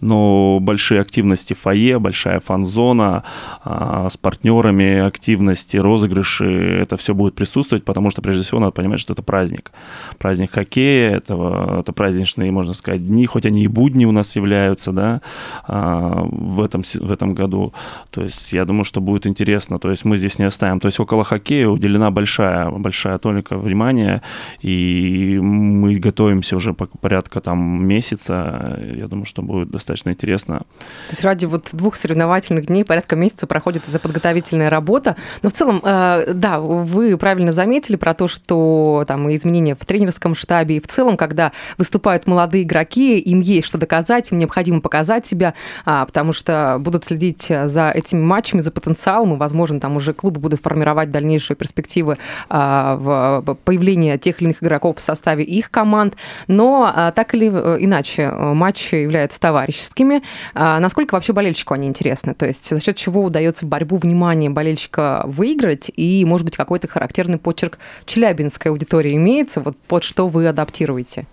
но 0.00 0.58
большие 0.60 1.00
активности 1.00 1.54
фойе, 1.54 1.98
большая 1.98 2.40
фан-зона 2.40 3.24
с 3.64 4.16
партнерами, 4.16 4.98
активности, 4.98 5.76
розыгрыши, 5.76 6.80
это 6.82 6.96
все 6.96 7.14
будет 7.14 7.34
присутствовать, 7.34 7.84
потому 7.84 8.10
что 8.10 8.22
прежде 8.22 8.42
всего 8.42 8.60
надо 8.60 8.72
понимать, 8.72 9.00
что 9.00 9.12
это 9.12 9.22
праздник. 9.22 9.72
Праздник 10.18 10.52
хоккея, 10.52 11.16
это, 11.16 11.80
это 11.80 11.92
праздничные, 11.92 12.50
можно 12.52 12.74
сказать, 12.74 13.06
дни, 13.06 13.26
хоть 13.26 13.46
они 13.46 13.64
и 13.64 13.68
будни 13.68 14.04
у 14.04 14.12
нас 14.12 14.36
являются, 14.36 14.92
да, 14.92 15.20
в 15.66 16.62
этом, 16.62 16.82
в 16.82 17.12
этом 17.12 17.34
году. 17.34 17.72
То 18.10 18.22
есть 18.22 18.52
я 18.52 18.64
думаю, 18.64 18.84
что 18.84 19.00
будет 19.00 19.26
интересно. 19.26 19.78
То 19.78 19.90
есть 19.90 20.04
мы 20.04 20.16
здесь 20.16 20.38
не 20.38 20.44
оставим. 20.44 20.80
То 20.80 20.86
есть 20.86 21.00
около 21.00 21.24
хоккея 21.24 21.68
уделена 21.68 22.10
большая, 22.10 22.70
большая 22.70 23.18
толика 23.18 23.56
внимания, 23.56 24.22
и 24.60 25.38
мы 25.40 25.96
готовимся 25.96 26.56
уже 26.56 26.72
по 26.72 26.86
порядка 26.86 27.40
там 27.40 27.86
месяца. 27.86 28.78
Я 28.96 29.08
думаю, 29.08 29.24
что 29.24 29.42
будет 29.42 29.57
достаточно 29.64 30.10
интересно. 30.10 30.58
То 30.58 31.10
есть 31.10 31.24
ради 31.24 31.46
вот 31.46 31.68
двух 31.72 31.96
соревновательных 31.96 32.66
дней 32.66 32.84
порядка 32.84 33.16
месяца 33.16 33.46
проходит 33.46 33.88
эта 33.88 33.98
подготовительная 33.98 34.70
работа. 34.70 35.16
Но 35.42 35.50
в 35.50 35.52
целом, 35.52 35.80
э, 35.82 36.32
да, 36.34 36.60
вы 36.60 37.16
правильно 37.16 37.52
заметили 37.52 37.96
про 37.96 38.14
то, 38.14 38.28
что 38.28 39.04
там 39.06 39.34
изменения 39.34 39.74
в 39.74 39.84
тренерском 39.84 40.34
штабе, 40.34 40.76
и 40.76 40.80
в 40.80 40.88
целом, 40.88 41.16
когда 41.16 41.52
выступают 41.76 42.26
молодые 42.26 42.64
игроки, 42.64 43.18
им 43.18 43.40
есть 43.40 43.66
что 43.66 43.78
доказать, 43.78 44.30
им 44.32 44.38
необходимо 44.38 44.80
показать 44.80 45.26
себя, 45.26 45.54
а, 45.84 46.04
потому 46.04 46.32
что 46.32 46.76
будут 46.80 47.04
следить 47.04 47.46
за 47.48 47.90
этими 47.90 48.20
матчами, 48.20 48.60
за 48.60 48.70
потенциалом, 48.70 49.34
и, 49.34 49.36
возможно, 49.36 49.80
там 49.80 49.96
уже 49.96 50.12
клубы 50.12 50.40
будут 50.40 50.60
формировать 50.60 51.10
дальнейшие 51.10 51.56
перспективы 51.56 52.18
а, 52.48 53.42
появления 53.64 54.18
тех 54.18 54.40
или 54.40 54.48
иных 54.48 54.62
игроков 54.62 54.98
в 54.98 55.00
составе 55.00 55.44
их 55.44 55.70
команд. 55.70 56.16
Но 56.46 56.90
а, 56.94 57.12
так 57.12 57.34
или 57.34 57.50
э, 57.52 57.78
иначе, 57.80 58.30
матчи 58.30 58.94
являются 58.94 59.38
товарищескими. 59.48 60.22
Насколько 60.54 61.14
вообще 61.14 61.32
болельщику 61.32 61.72
они 61.72 61.88
интересны? 61.88 62.34
То 62.34 62.46
есть 62.46 62.68
за 62.68 62.80
счет 62.80 62.96
чего 62.96 63.24
удается 63.24 63.64
борьбу 63.64 63.96
внимания 63.96 64.50
болельщика 64.50 65.22
выиграть? 65.26 65.90
И, 65.96 66.24
может 66.26 66.44
быть, 66.44 66.56
какой-то 66.56 66.86
характерный 66.86 67.38
почерк 67.38 67.78
челябинской 68.04 68.70
аудитории 68.70 69.14
имеется? 69.14 69.60
Вот 69.60 69.76
под 69.88 70.04
что 70.04 70.28
вы 70.28 70.46
адаптируете? 70.46 71.26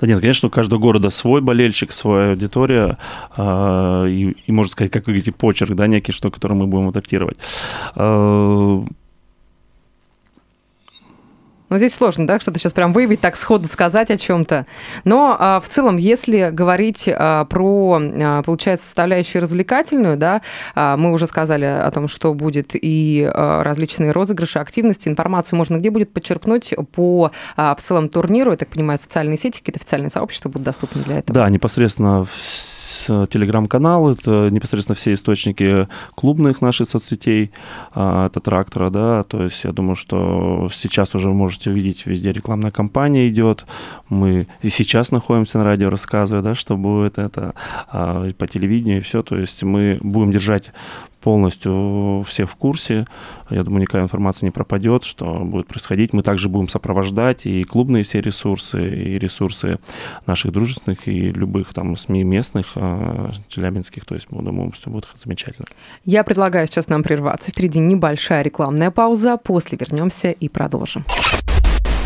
Да 0.00 0.06
нет, 0.06 0.20
конечно, 0.20 0.48
у 0.48 0.50
каждого 0.50 0.78
города 0.78 1.10
свой 1.10 1.40
болельщик, 1.40 1.92
своя 1.92 2.30
аудитория, 2.30 2.98
э, 3.36 4.06
и, 4.08 4.36
и, 4.46 4.52
можно 4.52 4.70
сказать, 4.70 4.92
как 4.92 5.06
вы 5.06 5.12
говорите, 5.12 5.32
почерк, 5.32 5.74
да, 5.74 5.86
некий, 5.86 6.12
что, 6.12 6.30
который 6.30 6.56
мы 6.56 6.66
будем 6.66 6.88
адаптировать. 6.88 7.38
Э, 7.96 8.80
ну, 11.70 11.76
здесь 11.76 11.94
сложно, 11.94 12.26
да, 12.26 12.40
что-то 12.40 12.58
сейчас 12.58 12.72
прям 12.72 12.92
выявить, 12.92 13.20
так 13.20 13.36
сходу 13.36 13.68
сказать 13.68 14.10
о 14.10 14.16
чем-то. 14.16 14.66
Но 15.04 15.36
а, 15.38 15.60
в 15.60 15.68
целом, 15.68 15.96
если 15.96 16.50
говорить 16.50 17.08
а, 17.08 17.44
про, 17.44 18.00
а, 18.00 18.42
получается, 18.42 18.86
составляющую 18.86 19.42
развлекательную, 19.42 20.16
да, 20.16 20.42
мы 20.74 21.12
уже 21.12 21.26
сказали 21.26 21.64
о 21.64 21.90
том, 21.90 22.08
что 22.08 22.34
будет 22.34 22.70
и 22.72 23.30
различные 23.34 24.12
розыгрыши, 24.12 24.58
активности, 24.58 25.08
информацию 25.08 25.56
можно 25.56 25.76
где 25.76 25.90
будет 25.90 26.12
подчеркнуть 26.12 26.74
по 26.94 27.30
в 27.56 27.78
целом 27.80 28.08
турниру, 28.08 28.50
я 28.50 28.56
так 28.56 28.68
понимаю, 28.68 28.98
социальные 28.98 29.36
сети, 29.36 29.58
какие-то 29.58 29.78
официальные 29.80 30.10
сообщества 30.10 30.48
будут 30.48 30.64
доступны 30.64 31.02
для 31.04 31.18
этого. 31.18 31.34
Да, 31.34 31.48
непосредственно 31.48 32.26
телеграм-канал, 33.06 34.10
это 34.10 34.48
непосредственно 34.50 34.96
все 34.96 35.14
источники 35.14 35.88
клубных 36.14 36.60
наших 36.60 36.88
соцсетей, 36.88 37.52
это 37.92 38.40
трактора, 38.42 38.90
да, 38.90 39.22
то 39.22 39.44
есть 39.44 39.64
я 39.64 39.72
думаю, 39.72 39.96
что 39.96 40.68
сейчас 40.72 41.14
уже 41.14 41.30
можете 41.58 41.70
увидеть, 41.70 42.06
везде 42.06 42.32
рекламная 42.32 42.70
кампания 42.70 43.28
идет, 43.28 43.64
мы 44.08 44.46
и 44.62 44.68
сейчас 44.68 45.10
находимся 45.10 45.58
на 45.58 45.64
радио, 45.64 45.90
рассказывая, 45.90 46.42
да, 46.42 46.54
что 46.54 46.76
будет 46.76 47.18
это 47.18 47.54
а, 47.88 48.30
по 48.38 48.46
телевидению 48.46 48.98
и 48.98 49.00
все, 49.00 49.22
то 49.22 49.36
есть 49.36 49.64
мы 49.64 49.98
будем 50.00 50.30
держать 50.30 50.70
полностью 51.20 52.24
все 52.26 52.46
в 52.46 52.54
курсе. 52.56 53.06
Я 53.50 53.64
думаю, 53.64 53.82
никакая 53.82 54.02
информация 54.02 54.46
не 54.46 54.50
пропадет, 54.50 55.04
что 55.04 55.40
будет 55.40 55.66
происходить. 55.66 56.12
Мы 56.12 56.22
также 56.22 56.48
будем 56.48 56.68
сопровождать 56.68 57.46
и 57.46 57.64
клубные 57.64 58.04
все 58.04 58.20
ресурсы, 58.20 58.80
и 58.80 59.18
ресурсы 59.18 59.78
наших 60.26 60.52
дружественных, 60.52 61.08
и 61.08 61.32
любых 61.32 61.74
там 61.74 61.96
СМИ 61.96 62.24
местных, 62.24 62.72
а, 62.76 63.32
челябинских. 63.48 64.04
То 64.04 64.14
есть, 64.14 64.28
думаю, 64.30 64.72
все 64.72 64.90
будет 64.90 65.08
замечательно. 65.22 65.66
Я 66.04 66.24
предлагаю 66.24 66.66
сейчас 66.66 66.88
нам 66.88 67.02
прерваться. 67.02 67.50
Впереди 67.50 67.78
небольшая 67.78 68.42
рекламная 68.42 68.90
пауза. 68.90 69.36
После 69.36 69.76
вернемся 69.78 70.30
и 70.30 70.48
продолжим. 70.48 71.04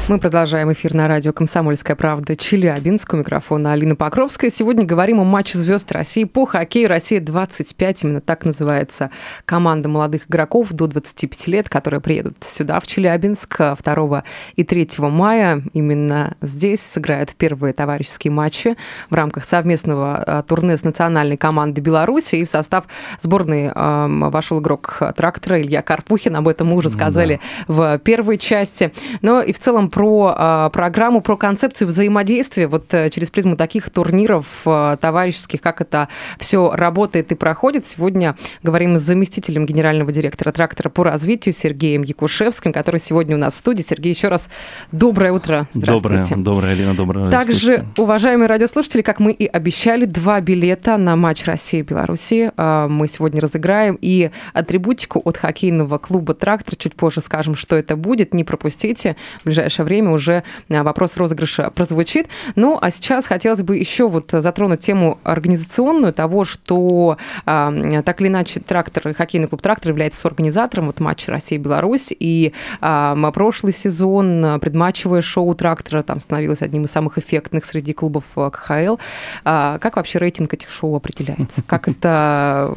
Мы 0.09 0.19
продолжаем 0.19 0.73
эфир 0.73 0.95
на 0.95 1.07
радио 1.07 1.33
«Комсомольская 1.33 1.95
правда» 1.95 2.35
Челябинск. 2.35 3.15
У 3.15 3.19
микрофона 3.19 3.73
Алина 3.73 3.95
Покровская. 3.95 4.51
Сегодня 4.51 4.85
говорим 4.85 5.21
о 5.21 5.25
матче 5.25 5.57
звезд 5.57 5.91
России 5.93 6.25
по 6.25 6.45
хоккею 6.45 6.89
«Россия-25». 6.89 7.99
Именно 8.03 8.21
так 8.21 8.45
называется 8.45 9.13
команда 9.45 9.89
молодых 9.89 10.29
игроков 10.29 10.73
до 10.73 10.89
25 10.89 11.47
лет, 11.47 11.69
которые 11.69 12.01
приедут 12.01 12.37
сюда, 12.43 12.81
в 12.81 12.87
Челябинск, 12.89 13.61
2 13.81 14.25
и 14.57 14.65
3 14.65 14.89
мая. 14.99 15.63
Именно 15.73 16.37
здесь 16.43 16.81
сыграют 16.81 17.37
первые 17.37 17.73
товарищеские 17.73 18.33
матчи 18.33 18.77
в 19.09 19.15
рамках 19.15 19.45
совместного 19.45 20.17
а, 20.17 20.43
турне 20.43 20.77
с 20.77 20.83
национальной 20.83 21.37
командой 21.37 21.81
Беларуси. 21.81 22.35
И 22.37 22.45
в 22.45 22.51
состав 22.51 22.87
сборной 23.21 23.71
вошел 23.73 24.61
игрок 24.61 25.01
трактора 25.17 25.63
Илья 25.63 25.81
Карпухин. 25.81 26.35
Об 26.35 26.49
этом 26.49 26.67
мы 26.67 26.77
уже 26.77 26.91
сказали 26.91 27.41
да. 27.69 27.73
в 27.73 27.99
первой 27.99 28.37
части. 28.37 28.93
Но 29.23 29.41
и 29.41 29.53
в 29.53 29.61
целом 29.61 29.92
про 29.93 30.35
а, 30.35 30.71
программу, 30.71 31.21
про 31.21 31.37
концепцию 31.37 31.89
взаимодействия 31.89 32.67
вот 32.67 32.93
э, 32.95 33.11
через 33.11 33.31
призму 33.31 33.57
таких 33.57 33.91
турниров 33.91 34.47
э, 34.65 34.97
товарищеских, 34.99 35.61
как 35.61 35.83
это 35.83 36.09
все 36.39 36.71
работает 36.73 37.31
и 37.31 37.35
проходит. 37.35 37.87
Сегодня 37.87 38.35
говорим 38.63 38.97
с 38.97 39.03
заместителем 39.03 39.67
генерального 39.67 40.11
директора 40.11 40.51
трактора 40.51 40.89
по 40.89 41.05
развитию 41.05 41.55
Сергеем 41.55 42.03
Якушевским, 42.03 42.73
который 42.73 43.01
сегодня 43.01 43.37
у 43.37 43.39
нас 43.39 43.53
в 43.53 43.57
студии. 43.59 43.83
Сергей, 43.83 44.15
еще 44.15 44.29
раз 44.29 44.49
доброе 44.93 45.33
утро. 45.33 45.69
Здравствуйте. 45.75 46.37
Доброе, 46.37 46.45
доброе, 46.45 46.73
Алина, 46.73 46.95
доброе. 46.95 47.31
Также, 47.31 47.85
уважаемые 47.99 48.49
радиослушатели, 48.49 49.03
как 49.03 49.21
мы 49.21 49.33
и 49.33 49.45
обещали, 49.47 50.07
два 50.07 50.41
билета 50.41 50.97
на 50.97 51.17
матч 51.17 51.45
России-Беларуси 51.45 52.51
а, 52.57 52.89
мы 52.89 53.09
сегодня 53.09 53.43
разыграем. 53.43 53.99
И 54.01 54.31
атрибутику 54.55 55.21
от 55.23 55.37
хоккейного 55.37 55.99
клуба 55.99 56.33
«Трактор» 56.33 56.77
чуть 56.77 56.95
позже 56.95 57.21
скажем, 57.21 57.57
что 57.57 57.77
это 57.77 57.95
будет. 57.95 58.33
Не 58.33 58.45
пропустите. 58.45 59.17
В 59.43 59.45
ближайшее 59.45 59.82
ближайшее 59.83 59.85
время 59.85 60.11
уже 60.11 60.43
э, 60.69 60.83
вопрос 60.83 61.17
розыгрыша 61.17 61.71
прозвучит. 61.71 62.29
Ну, 62.57 62.79
а 62.81 62.91
сейчас 62.91 63.27
хотелось 63.27 63.63
бы 63.63 63.77
еще 63.77 64.09
вот 64.09 64.31
затронуть 64.31 64.81
тему 64.81 65.19
организационную 65.25 66.13
того, 66.13 66.45
что 66.45 67.19
э, 67.47 68.03
так 68.05 68.21
или 68.21 68.29
иначе 68.29 68.61
трактор, 68.61 69.15
хоккейный 69.15 69.49
клуб 69.49 69.63
«Трактор» 69.63 69.91
является 69.91 70.29
организатором 70.29 70.87
вот 70.87 71.01
матча 71.01 71.31
Россия-Беларусь, 71.31 72.13
и 72.19 72.53
э, 72.81 73.31
прошлый 73.33 73.73
сезон 73.73 74.61
предматчевое 74.61 75.23
шоу 75.23 75.55
«Трактора» 75.55 76.03
там 76.03 76.21
становилось 76.21 76.63
одним 76.63 76.85
из 76.85 76.91
самых 76.91 77.19
эффектных 77.19 77.65
среди 77.65 77.93
клубов 77.93 78.25
КХЛ. 78.35 78.97
А 79.45 79.79
как 79.79 79.97
вообще 79.97 80.19
рейтинг 80.19 80.53
этих 80.55 80.71
шоу 80.71 80.97
определяется? 80.97 81.63
Как 81.67 81.89
это 81.89 82.75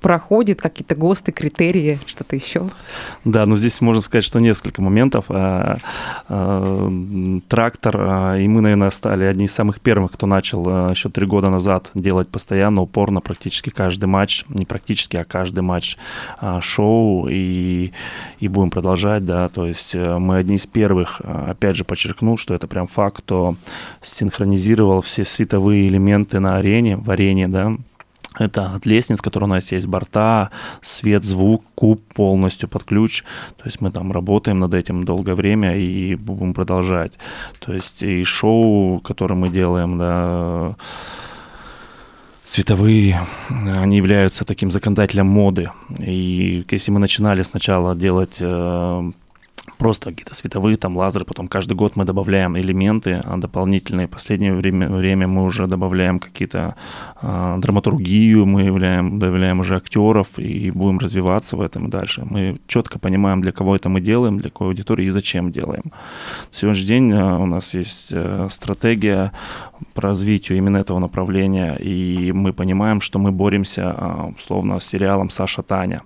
проходит? 0.00 0.60
Какие-то 0.60 0.94
ГОСТы, 0.94 1.32
критерии, 1.32 1.98
что-то 2.06 2.36
еще? 2.36 2.68
Да, 3.24 3.46
ну 3.46 3.56
здесь 3.56 3.80
можно 3.80 4.02
сказать, 4.02 4.24
что 4.24 4.38
несколько 4.40 4.82
моментов. 4.82 5.26
Э, 6.46 7.40
трактор, 7.48 7.96
э, 7.96 8.42
и 8.42 8.48
мы, 8.48 8.60
наверное, 8.60 8.90
стали 8.90 9.24
одни 9.24 9.46
из 9.46 9.52
самых 9.52 9.80
первых, 9.80 10.12
кто 10.12 10.26
начал 10.26 10.88
э, 10.88 10.90
еще 10.90 11.08
три 11.08 11.26
года 11.26 11.50
назад 11.50 11.90
делать 11.94 12.28
постоянно, 12.28 12.82
упорно, 12.82 13.20
практически 13.20 13.70
каждый 13.70 14.06
матч, 14.06 14.44
не 14.48 14.64
практически, 14.64 15.16
а 15.16 15.24
каждый 15.24 15.60
матч 15.60 15.96
э, 16.40 16.60
шоу, 16.60 17.28
и, 17.28 17.92
и 18.40 18.48
будем 18.48 18.70
продолжать, 18.70 19.24
да, 19.24 19.48
то 19.48 19.66
есть 19.66 19.94
э, 19.94 20.18
мы 20.18 20.36
одни 20.36 20.56
из 20.56 20.66
первых, 20.66 21.20
э, 21.22 21.50
опять 21.50 21.76
же, 21.76 21.84
подчеркну, 21.84 22.36
что 22.36 22.54
это 22.54 22.66
прям 22.66 22.86
факт, 22.86 23.18
кто 23.18 23.56
синхронизировал 24.02 25.00
все 25.00 25.24
световые 25.24 25.88
элементы 25.88 26.40
на 26.40 26.56
арене, 26.56 26.96
в 26.96 27.10
арене, 27.10 27.48
да, 27.48 27.76
это 28.38 28.74
от 28.74 28.86
лестниц, 28.86 29.20
которые 29.20 29.48
у 29.48 29.54
нас 29.54 29.72
есть, 29.72 29.86
борта, 29.86 30.50
свет, 30.82 31.24
звук, 31.24 31.64
куб 31.74 32.00
полностью 32.14 32.68
под 32.68 32.84
ключ. 32.84 33.24
То 33.56 33.64
есть 33.64 33.80
мы 33.80 33.90
там 33.90 34.12
работаем 34.12 34.58
над 34.58 34.74
этим 34.74 35.04
долгое 35.04 35.34
время 35.34 35.76
и 35.76 36.14
будем 36.14 36.54
продолжать. 36.54 37.18
То 37.60 37.72
есть 37.72 38.02
и 38.02 38.24
шоу, 38.24 39.00
которое 39.00 39.34
мы 39.34 39.48
делаем, 39.48 39.98
да, 39.98 40.76
световые, 42.44 43.20
они 43.48 43.96
являются 43.96 44.44
таким 44.44 44.70
законодателем 44.70 45.26
моды. 45.26 45.70
И 45.98 46.64
если 46.70 46.92
мы 46.92 47.00
начинали 47.00 47.42
сначала 47.42 47.96
делать 47.96 48.36
э, 48.40 49.12
просто 49.78 50.10
какие-то 50.10 50.34
световые, 50.34 50.76
там 50.76 50.96
лазеры, 50.96 51.24
потом 51.24 51.48
каждый 51.48 51.74
год 51.74 51.96
мы 51.96 52.04
добавляем 52.04 52.56
элементы 52.56 53.20
а 53.24 53.36
дополнительные. 53.36 54.06
В 54.06 54.10
последнее 54.10 54.54
время, 54.54 54.88
время 54.88 55.26
мы 55.26 55.44
уже 55.44 55.66
добавляем 55.66 56.18
какие-то 56.18 56.74
э, 57.22 57.56
драматургию, 57.58 58.46
мы 58.46 58.62
являем, 58.62 59.18
добавляем 59.18 59.60
уже 59.60 59.76
актеров 59.76 60.38
и 60.38 60.70
будем 60.70 60.98
развиваться 60.98 61.56
в 61.56 61.60
этом 61.60 61.90
дальше. 61.90 62.22
Мы 62.30 62.58
четко 62.66 62.98
понимаем, 62.98 63.42
для 63.42 63.52
кого 63.52 63.76
это 63.76 63.88
мы 63.88 64.00
делаем, 64.00 64.38
для 64.38 64.50
какой 64.50 64.68
аудитории 64.68 65.06
и 65.06 65.10
зачем 65.10 65.52
делаем. 65.52 65.92
В 66.50 66.56
сегодняшний 66.56 66.88
день 66.88 67.12
э, 67.12 67.36
у 67.38 67.46
нас 67.46 67.74
есть 67.74 68.08
э, 68.12 68.48
стратегия 68.50 69.32
по 69.94 70.02
развитию 70.02 70.58
именно 70.58 70.78
этого 70.78 70.98
направления, 70.98 71.76
и 71.80 72.32
мы 72.32 72.52
понимаем, 72.52 73.00
что 73.00 73.18
мы 73.18 73.32
боремся, 73.32 73.94
э, 73.98 74.32
условно, 74.38 74.80
с 74.80 74.86
сериалом 74.86 75.30
«Саша 75.30 75.62
Таня». 75.62 76.02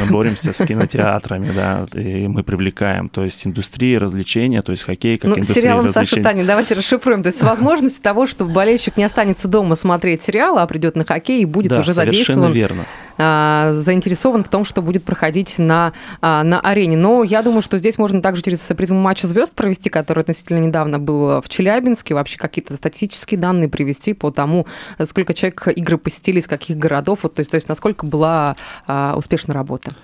Мы 0.00 0.12
боремся 0.12 0.52
с 0.52 0.66
кинотеатрами, 0.66 1.50
да, 1.54 1.86
и 1.94 2.28
мы 2.28 2.42
привлекаем 2.42 2.85
то 3.12 3.24
есть 3.24 3.46
индустрия 3.46 3.98
развлечения, 3.98 4.62
то 4.62 4.72
есть 4.72 4.84
хоккей 4.84 5.18
как 5.18 5.30
ну, 5.30 5.36
индустрия 5.36 5.62
сериалом. 5.62 5.88
Саша 5.88 6.20
Таня, 6.22 6.44
давайте 6.44 6.74
расшифруем. 6.74 7.22
То 7.22 7.28
есть 7.28 7.42
возможность 7.42 8.02
того, 8.02 8.26
что 8.26 8.44
болельщик 8.44 8.96
не 8.96 9.04
останется 9.04 9.48
дома 9.48 9.76
смотреть 9.76 10.22
сериал, 10.22 10.58
а 10.58 10.66
придет 10.66 10.96
на 10.96 11.04
хоккей 11.04 11.42
и 11.42 11.44
будет 11.44 11.70
да, 11.70 11.80
уже 11.80 11.92
задействован. 11.92 12.52
верно 12.52 12.84
а, 13.18 13.72
заинтересован 13.74 14.44
в 14.44 14.48
том, 14.48 14.64
что 14.64 14.82
будет 14.82 15.04
проходить 15.04 15.58
на, 15.58 15.92
а, 16.20 16.42
на 16.42 16.60
арене. 16.60 16.96
Но 16.96 17.24
я 17.24 17.42
думаю, 17.42 17.62
что 17.62 17.78
здесь 17.78 17.98
можно 17.98 18.20
также 18.20 18.42
через 18.42 18.60
призму 18.60 19.00
матча 19.00 19.26
звезд 19.26 19.54
провести, 19.54 19.90
который 19.90 20.20
относительно 20.20 20.58
недавно 20.58 20.98
был 20.98 21.40
в 21.40 21.48
Челябинске, 21.48 22.14
вообще 22.14 22.38
какие-то 22.38 22.74
статистические 22.74 23.38
данные 23.38 23.68
привести 23.68 24.12
по 24.12 24.30
тому, 24.30 24.66
сколько 25.04 25.34
человек 25.34 25.68
игры 25.68 25.98
посетили, 25.98 26.40
из 26.40 26.46
каких 26.46 26.76
городов, 26.76 27.20
вот, 27.22 27.34
то, 27.34 27.40
есть, 27.40 27.50
то 27.50 27.56
есть 27.56 27.68
насколько 27.68 28.06
была 28.06 28.56
а, 28.86 29.14
успешна 29.16 29.54
работа. 29.54 29.94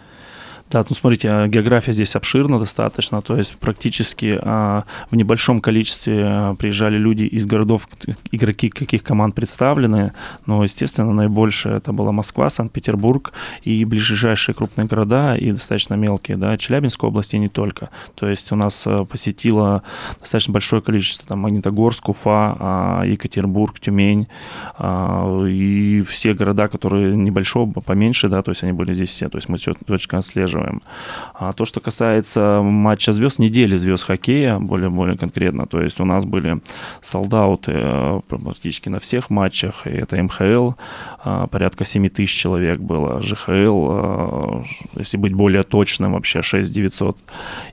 Да, 0.72 0.82
ну 0.88 0.96
смотрите, 0.96 1.28
а, 1.28 1.48
география 1.48 1.92
здесь 1.92 2.16
обширна 2.16 2.58
достаточно, 2.58 3.20
то 3.20 3.36
есть 3.36 3.58
практически 3.58 4.38
а, 4.40 4.84
в 5.10 5.16
небольшом 5.16 5.60
количестве 5.60 6.24
а, 6.24 6.54
приезжали 6.54 6.96
люди 6.96 7.24
из 7.24 7.44
городов, 7.44 7.86
игроки 8.30 8.70
каких 8.70 9.02
команд 9.02 9.34
представлены, 9.34 10.14
но, 10.46 10.64
естественно, 10.64 11.12
наибольшее 11.12 11.76
это 11.76 11.92
была 11.92 12.10
Москва, 12.12 12.48
Санкт-Петербург 12.48 13.34
и 13.64 13.84
ближайшие 13.84 14.54
крупные 14.54 14.86
города 14.86 15.36
и 15.36 15.50
достаточно 15.50 15.92
мелкие, 15.92 16.38
да, 16.38 16.56
Челябинской 16.56 17.10
области 17.10 17.36
и 17.36 17.38
не 17.38 17.50
только. 17.50 17.90
То 18.14 18.26
есть 18.26 18.50
у 18.50 18.56
нас 18.56 18.86
посетило 19.10 19.82
достаточно 20.20 20.54
большое 20.54 20.80
количество, 20.80 21.28
там, 21.28 21.40
Магнитогорск, 21.40 22.08
Уфа, 22.08 23.02
Екатеринбург, 23.04 23.78
Тюмень 23.78 24.26
и 24.82 26.02
все 26.08 26.32
города, 26.32 26.68
которые 26.68 27.14
небольшого, 27.14 27.70
поменьше, 27.72 28.30
да, 28.30 28.42
то 28.42 28.52
есть 28.52 28.62
они 28.62 28.72
были 28.72 28.94
здесь 28.94 29.10
все, 29.10 29.28
то 29.28 29.36
есть 29.36 29.50
мы 29.50 29.58
все 29.58 29.74
точно 29.74 30.20
отслеживаем 30.20 30.61
поддерживаем. 30.62 30.82
А 31.34 31.52
то, 31.52 31.64
что 31.64 31.80
касается 31.80 32.60
матча 32.62 33.12
звезд, 33.12 33.38
недели 33.38 33.76
звезд 33.76 34.04
хоккея, 34.04 34.58
более-более 34.58 35.16
конкретно, 35.16 35.66
то 35.66 35.80
есть 35.80 36.00
у 36.00 36.04
нас 36.04 36.24
были 36.24 36.60
солдаты 37.00 37.72
э, 37.74 38.20
практически 38.28 38.88
на 38.88 38.98
всех 38.98 39.30
матчах, 39.30 39.86
и 39.86 39.90
это 39.90 40.22
МХЛ, 40.22 40.72
э, 41.24 41.46
порядка 41.50 41.84
7 41.84 42.08
тысяч 42.08 42.32
человек 42.32 42.78
было, 42.78 43.20
ЖХЛ, 43.20 43.88
э, 43.90 44.62
если 44.98 45.16
быть 45.16 45.34
более 45.34 45.62
точным, 45.62 46.12
вообще 46.12 46.42
6 46.42 46.72
900, 46.72 47.16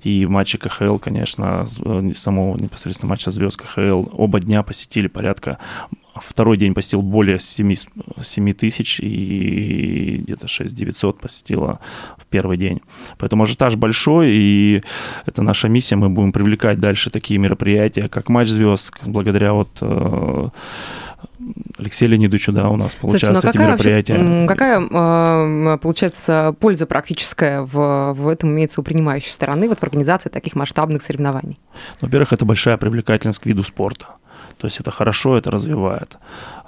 и 0.03 0.25
в 0.25 0.29
матче 0.29 0.58
КХЛ, 0.58 0.98
конечно, 0.98 1.67
самого 2.15 2.58
непосредственно 2.58 3.10
матча 3.10 3.31
звезд 3.31 3.58
КХЛ, 3.58 4.05
оба 4.13 4.39
дня 4.39 4.63
посетили 4.63 5.08
порядка 5.08 5.58
Второй 6.27 6.57
день 6.57 6.73
посетил 6.73 7.01
более 7.01 7.39
7, 7.39 7.75
7 8.21 8.53
тысяч 8.53 8.99
и 8.99 10.17
где-то 10.23 10.47
6 10.47 10.73
900 10.73 11.19
посетило 11.19 11.79
в 12.17 12.25
первый 12.25 12.57
день. 12.57 12.81
Поэтому 13.17 13.43
ажиотаж 13.43 13.75
большой, 13.75 14.31
и 14.31 14.83
это 15.25 15.41
наша 15.41 15.69
миссия. 15.69 15.95
Мы 15.95 16.09
будем 16.09 16.31
привлекать 16.31 16.79
дальше 16.79 17.09
такие 17.09 17.39
мероприятия, 17.39 18.09
как 18.09 18.29
Матч 18.29 18.49
звезд, 18.49 18.91
благодаря 19.05 19.53
вот 19.53 19.69
э, 19.81 20.49
Алексею 21.77 22.11
Леонидовичу, 22.11 22.51
да, 22.51 22.69
у 22.69 22.75
нас 22.75 22.95
получается 22.95 23.41
Слушайте, 23.41 23.59
ну 23.59 23.63
эти 23.63 23.69
мероприятия. 23.69 24.13
Вообще, 24.13 24.47
какая, 24.47 25.75
э, 25.75 25.77
получается, 25.77 26.55
польза 26.59 26.85
практическая 26.85 27.62
в, 27.62 28.13
в 28.13 28.27
этом 28.27 28.49
имеется 28.49 28.82
у 28.82 28.84
принимающей 28.84 29.32
стороны, 29.32 29.69
вот 29.69 29.79
в 29.79 29.84
организации 29.84 30.29
таких 30.29 30.55
масштабных 30.55 31.01
соревнований? 31.03 31.60
Во-первых, 32.01 32.34
это 32.34 32.45
большая 32.45 32.77
привлекательность 32.77 33.39
к 33.39 33.45
виду 33.45 33.63
спорта. 33.63 34.08
То 34.58 34.67
есть 34.67 34.80
это 34.80 34.91
хорошо, 34.91 35.38
это 35.38 35.52
развивает. 35.52 36.17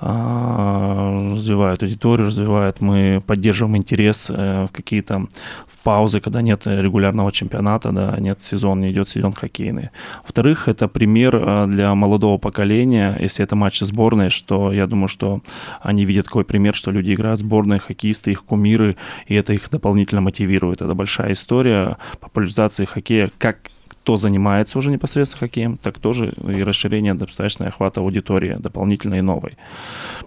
А, 0.04 1.36
развивает 1.36 1.84
аудиторию, 1.84 2.28
развивает. 2.28 2.82
Мы 2.82 3.22
поддерживаем 3.28 3.78
интерес 3.78 4.28
э, 4.30 4.66
в 4.66 4.72
какие-то 4.72 5.28
в 5.68 5.78
паузы, 5.84 6.22
когда 6.22 6.42
нет 6.42 6.62
регулярного 6.66 7.32
чемпионата, 7.32 7.92
да, 7.92 8.16
нет 8.20 8.42
сезона, 8.42 8.82
не 8.82 8.92
идет 8.92 9.10
сезон 9.10 9.34
хоккейный. 9.34 9.90
Во-вторых, 10.24 10.68
это 10.68 10.88
пример 10.88 11.36
э, 11.36 11.68
для 11.68 11.94
молодого 11.94 12.38
поколения, 12.40 13.16
если 13.22 13.44
это 13.44 13.56
матчи 13.56 13.84
сборной, 13.84 14.30
что 14.30 14.72
я 14.72 14.88
думаю, 14.88 15.08
что 15.08 15.42
они 15.82 16.06
видят 16.06 16.26
такой 16.26 16.46
пример, 16.46 16.74
что 16.74 16.92
люди 16.92 17.14
играют 17.14 17.42
в 17.42 17.44
сборной, 17.44 17.80
хоккеисты, 17.80 18.32
их 18.32 18.44
кумиры, 18.44 18.96
и 19.28 19.36
это 19.36 19.54
их 19.54 19.70
дополнительно 19.70 20.22
мотивирует. 20.22 20.82
Это 20.82 20.96
большая 20.96 21.34
история 21.34 21.98
популяризации 22.20 22.86
хоккея 22.86 23.30
как 23.38 23.58
кто 24.04 24.18
занимается 24.18 24.80
уже 24.80 24.90
непосредственно 24.90 25.42
хоккеем, 25.42 25.78
так 25.78 26.00
тоже 26.00 26.34
и 26.48 26.64
расширение 26.64 27.14
достаточно 27.14 27.68
охвата 27.68 28.02
аудитории, 28.02 28.58
дополнительной 28.58 29.20
и 29.20 29.22
новой. 29.22 29.58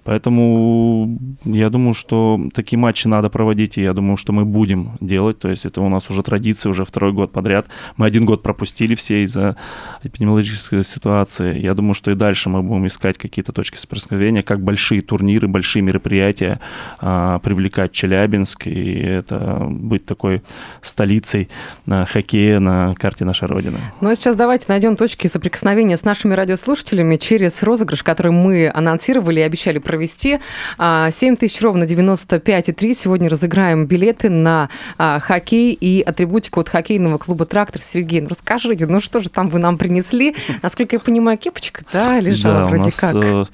Поэтому 0.04 1.18
я 1.44 1.70
думаю, 1.70 1.94
что 1.94 2.40
такие 2.54 2.78
матчи 2.78 3.08
надо 3.08 3.30
проводить, 3.30 3.76
и 3.76 3.82
я 3.82 3.92
думаю, 3.92 4.16
что 4.16 4.32
мы 4.32 4.44
будем 4.44 4.92
делать. 5.00 5.40
То 5.40 5.48
есть 5.48 5.64
это 5.64 5.80
у 5.80 5.88
нас 5.88 6.08
уже 6.08 6.22
традиция, 6.22 6.70
уже 6.70 6.84
второй 6.84 7.12
год 7.12 7.32
подряд. 7.32 7.66
Мы 7.96 8.06
один 8.06 8.26
год 8.26 8.42
пропустили 8.42 8.94
все 8.94 9.24
из-за 9.24 9.56
эпидемиологической 10.04 10.84
ситуации. 10.84 11.58
Я 11.58 11.74
думаю, 11.74 11.94
что 11.94 12.12
и 12.12 12.14
дальше 12.14 12.50
мы 12.50 12.62
будем 12.62 12.87
искать 12.87 13.18
какие-то 13.18 13.52
точки 13.52 13.76
соприкосновения, 13.76 14.44
как 14.44 14.60
большие 14.60 15.02
турниры, 15.02 15.48
большие 15.48 15.82
мероприятия 15.82 16.60
а, 17.00 17.40
привлекать 17.40 17.90
Челябинск, 17.90 18.68
и 18.68 18.98
это 18.98 19.66
быть 19.68 20.06
такой 20.06 20.42
столицей 20.80 21.48
на 21.87 22.06
хоккея 22.06 22.60
на 22.60 22.94
карте 22.94 23.24
нашей 23.24 23.48
Родины. 23.48 23.63
Родины. 23.64 23.81
Ну 24.00 24.09
а 24.11 24.14
сейчас 24.14 24.37
давайте 24.37 24.66
найдем 24.68 24.96
точки 24.96 25.27
соприкосновения 25.27 25.96
с 25.96 26.05
нашими 26.05 26.35
радиослушателями 26.35 27.16
через 27.16 27.62
розыгрыш, 27.62 28.03
который 28.03 28.33
мы 28.33 28.70
анонсировали 28.72 29.40
и 29.40 29.42
обещали 29.42 29.79
провести. 29.79 30.31
7 30.33 30.40
а, 30.79 31.11
тысяч 31.11 31.61
ровно 31.62 31.85
95,3. 31.85 32.94
Сегодня 32.94 33.29
разыграем 33.29 33.87
билеты 33.87 34.31
на 34.31 34.68
а, 34.98 35.20
хоккей 35.20 35.72
и 35.72 36.03
атрибутику 36.03 36.61
от 36.61 36.68
хоккейного 36.68 37.18
клуба 37.18 37.46
«Трактор». 37.46 37.81
Сергей, 37.81 38.20
ну 38.20 38.29
расскажите, 38.29 38.87
ну 38.87 39.00
что 39.00 39.20
же 39.20 39.29
там 39.29 39.48
вы 39.48 39.59
нам 39.59 39.79
принесли? 39.79 40.35
Насколько 40.62 40.96
я 40.96 41.00
понимаю, 41.00 41.38
кепочка, 41.38 41.85
да, 41.92 42.20
лежала 42.20 42.61
да, 42.61 42.66
вроде 42.66 42.85
нас, 42.85 42.96
как. 42.96 43.14
Э, 43.14 43.44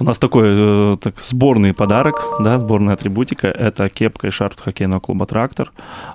у 0.00 0.04
нас 0.04 0.18
такой 0.18 0.44
э, 0.48 0.96
так, 1.00 1.14
сборный 1.20 1.74
подарок, 1.74 2.16
да, 2.40 2.58
сборная 2.58 2.94
атрибутика. 2.94 3.48
Это 3.48 3.88
кепка 3.88 4.28
и 4.28 4.30
шарф 4.30 4.60
хоккейного 4.60 5.00
клуба 5.00 5.26
«Трактор». 5.26 5.72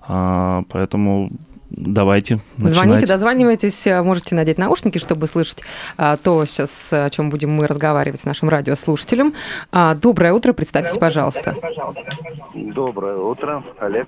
А, 0.08 0.64
поэтому 0.70 1.32
давайте 1.74 2.40
начинать. 2.58 2.74
Звоните, 2.76 3.06
дозванивайтесь, 3.08 3.86
можете 3.86 4.36
надеть 4.36 4.58
наушники, 4.58 4.98
чтобы 4.98 5.28
слышать 5.28 5.60
а, 5.98 6.18
то, 6.18 6.46
сейчас, 6.46 6.90
о 6.92 7.10
чем 7.10 7.30
будем 7.30 7.52
мы 7.52 7.68
разговаривать 7.68 8.22
с 8.22 8.26
нашим 8.26 8.50
радиослушателем. 8.50 9.34
А, 9.72 9.96
доброе 9.96 10.34
утро, 10.34 10.54
представьтесь, 10.54 10.98
пожалуйста. 10.98 11.56
Доброе 12.54 13.18
утро, 13.18 13.64
Олег. 13.80 14.08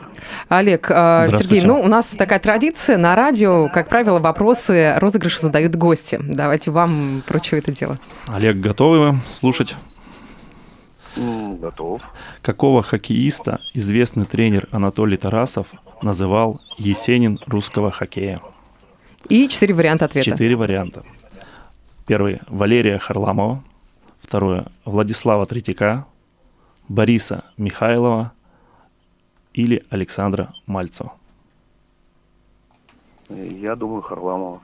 Олег, 0.49 0.89
а, 0.91 1.27
Сергей, 1.37 1.61
ну, 1.61 1.81
у 1.81 1.87
нас 1.87 2.07
такая 2.07 2.39
традиция 2.39 2.97
на 2.97 3.15
радио, 3.15 3.69
как 3.69 3.89
правило, 3.89 4.19
вопросы 4.19 4.95
розыгрыша 4.97 5.41
задают 5.41 5.75
гости. 5.75 6.19
Давайте 6.21 6.71
вам 6.71 7.23
прочу 7.27 7.55
это 7.55 7.71
дело. 7.71 7.99
Олег, 8.27 8.57
готовы 8.57 9.19
слушать? 9.39 9.75
Готов. 11.15 12.01
Какого 12.41 12.83
хоккеиста 12.83 13.61
известный 13.73 14.25
тренер 14.25 14.67
Анатолий 14.71 15.17
Тарасов 15.17 15.67
называл 16.01 16.59
Есенин 16.77 17.39
русского 17.45 17.89
хоккея? 17.91 18.41
И 19.29 19.47
четыре 19.47 19.73
варианта 19.73 20.05
ответа. 20.05 20.31
Четыре 20.31 20.55
варианта. 20.55 21.03
Первый– 22.05 22.41
Валерия 22.47 22.99
Харламова. 22.99 23.63
Второе– 24.19 24.67
Владислава 24.85 25.45
Третьяка, 25.45 26.05
Бориса 26.87 27.45
Михайлова 27.57 28.33
или 29.53 29.83
Александра 29.89 30.53
Мальцева. 30.65 31.13
Я 33.29 33.75
думаю, 33.75 34.01
Харламова. 34.01 34.61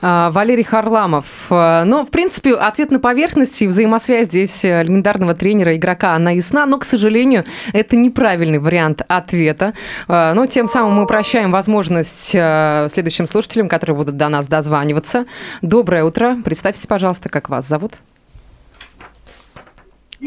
А, 0.00 0.30
Валерий 0.30 0.64
Харламов. 0.64 1.26
А, 1.50 1.84
Ну, 1.84 2.04
в 2.04 2.10
принципе, 2.10 2.54
ответ 2.54 2.90
на 2.90 3.00
поверхности, 3.00 3.64
взаимосвязь 3.64 4.28
здесь 4.28 4.64
э, 4.64 4.82
легендарного 4.82 5.34
тренера, 5.34 5.76
игрока, 5.76 6.14
она 6.14 6.30
ясна, 6.30 6.66
но, 6.66 6.78
к 6.78 6.84
сожалению, 6.84 7.44
это 7.72 7.96
неправильный 7.96 8.58
вариант 8.58 9.02
ответа. 9.08 9.74
А, 10.06 10.34
Но 10.34 10.46
тем 10.46 10.68
самым 10.68 10.94
мы 10.94 11.06
прощаем 11.06 11.50
возможность 11.50 12.30
э, 12.34 12.88
следующим 12.92 13.26
слушателям, 13.26 13.68
которые 13.68 13.96
будут 13.96 14.16
до 14.16 14.28
нас 14.28 14.46
дозваниваться. 14.46 15.26
Доброе 15.62 16.04
утро. 16.04 16.36
Представьтесь, 16.44 16.86
пожалуйста, 16.86 17.28
как 17.28 17.48
вас 17.48 17.66
зовут? 17.66 17.94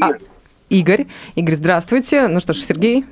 А, 0.02 0.10
Игорь. 0.69 1.08
Игорь, 1.36 1.56
здравствуйте. 1.56 2.28
Ну 2.28 2.39
что 2.39 2.54
ж, 2.54 2.58
Сергей. 2.58 3.06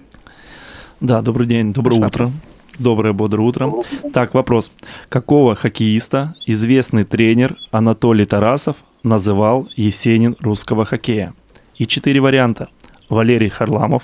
Да, 1.02 1.22
добрый 1.22 1.48
день, 1.48 1.74
доброе 1.74 2.00
Ваш 2.00 2.08
утро. 2.10 2.24
вопрос. 2.26 2.44
Доброе, 2.80 3.12
бодрое 3.12 3.46
утро. 3.46 3.74
Так, 4.14 4.34
вопрос. 4.34 4.72
Какого 5.10 5.54
хоккеиста 5.54 6.34
известный 6.46 7.04
тренер 7.04 7.58
Анатолий 7.72 8.26
Тарасов 8.26 8.78
называл 9.04 9.68
Есенин 9.76 10.38
русского 10.40 10.86
хоккея? 10.86 11.34
И 11.76 11.86
четыре 11.86 12.22
варианта. 12.22 12.70
Валерий 13.10 13.50
Харламов, 13.50 14.04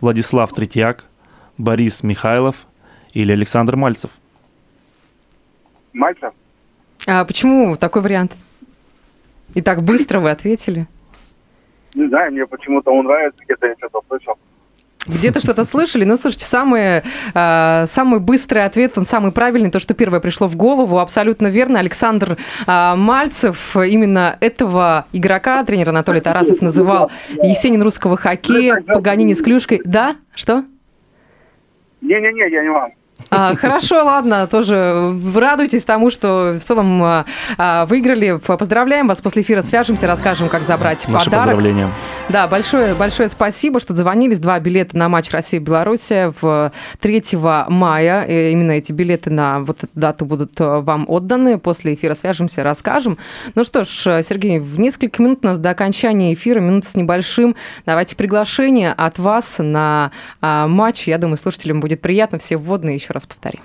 Владислав 0.00 0.52
Третьяк, 0.52 1.04
Борис 1.56 2.02
Михайлов 2.02 2.66
или 3.12 3.30
Александр 3.30 3.76
Мальцев. 3.76 4.10
Мальцев? 5.92 6.32
А 7.06 7.24
почему 7.24 7.76
такой 7.76 8.02
вариант? 8.02 8.32
И 9.54 9.62
так 9.62 9.84
быстро 9.84 10.18
вы 10.18 10.30
ответили. 10.30 10.88
Не 11.94 12.08
знаю, 12.08 12.32
мне 12.32 12.44
почему-то 12.46 12.90
он 12.90 13.04
нравится, 13.04 13.40
где-то 13.44 13.66
я 13.66 13.74
что-то 13.78 14.00
слышал. 14.08 14.34
Где-то 15.06 15.40
что-то 15.40 15.64
слышали? 15.64 16.04
Ну, 16.04 16.16
слушайте, 16.16 16.44
самый, 16.44 17.02
э, 17.34 17.86
самый 17.86 18.20
быстрый 18.20 18.64
ответ, 18.64 18.98
он 18.98 19.06
самый 19.06 19.32
правильный, 19.32 19.70
то, 19.70 19.80
что 19.80 19.94
первое 19.94 20.20
пришло 20.20 20.46
в 20.46 20.56
голову, 20.56 20.98
абсолютно 20.98 21.46
верно. 21.46 21.78
Александр 21.78 22.36
э, 22.66 22.94
Мальцев, 22.96 23.76
именно 23.76 24.36
этого 24.40 25.06
игрока 25.12 25.64
тренер 25.64 25.88
Анатолий 25.88 26.20
Тарасов 26.20 26.60
называл 26.60 27.10
Есенин 27.30 27.82
русского 27.82 28.16
хоккея, 28.16 28.82
Паганини 28.86 29.32
с 29.32 29.42
клюшкой. 29.42 29.80
Да? 29.84 30.16
Что? 30.34 30.64
Не-не-не, 32.02 32.50
я 32.50 32.62
не 32.62 32.70
вам. 32.70 32.92
А, 33.28 33.54
хорошо, 33.54 34.04
ладно, 34.04 34.46
тоже 34.46 35.18
радуйтесь 35.34 35.84
тому, 35.84 36.10
что 36.10 36.56
в 36.60 36.64
целом 36.64 37.02
а, 37.02 37.24
а, 37.58 37.86
выиграли. 37.86 38.38
Поздравляем 38.38 39.08
вас, 39.08 39.20
после 39.20 39.42
эфира 39.42 39.62
свяжемся, 39.62 40.06
расскажем, 40.06 40.48
как 40.48 40.62
забрать 40.62 41.06
Наши 41.08 41.26
подарок. 41.26 41.46
поздравления. 41.46 41.88
Да, 42.28 42.46
большое, 42.46 42.94
большое 42.94 43.28
спасибо, 43.28 43.80
что 43.80 43.92
дозвонились. 43.92 44.38
Два 44.38 44.58
билета 44.60 44.96
на 44.96 45.08
матч 45.08 45.30
Россия-Белоруссия 45.30 46.32
в 46.40 46.72
3 47.00 47.22
мая. 47.68 48.22
И 48.22 48.52
именно 48.52 48.72
эти 48.72 48.92
билеты 48.92 49.30
на 49.30 49.60
вот 49.60 49.82
эту 49.82 49.92
дату 49.94 50.24
будут 50.24 50.60
э, 50.60 50.78
вам 50.78 51.06
отданы. 51.08 51.58
После 51.58 51.94
эфира 51.94 52.14
свяжемся, 52.14 52.62
расскажем. 52.62 53.18
Ну 53.54 53.64
что 53.64 53.84
ж, 53.84 54.22
Сергей, 54.22 54.58
в 54.60 54.78
несколько 54.78 55.22
минут 55.22 55.40
у 55.42 55.46
нас 55.46 55.58
до 55.58 55.70
окончания 55.70 56.32
эфира, 56.32 56.60
минут 56.60 56.86
с 56.86 56.94
небольшим. 56.94 57.56
Давайте 57.84 58.14
приглашение 58.16 58.92
от 58.92 59.18
вас 59.18 59.56
на 59.58 60.12
а, 60.40 60.66
матч. 60.66 61.08
Я 61.08 61.18
думаю, 61.18 61.36
слушателям 61.36 61.80
будет 61.80 62.00
приятно. 62.00 62.38
Все 62.38 62.56
вводные 62.56 62.94
еще 62.94 63.09
раз 63.12 63.26
повторим. 63.26 63.62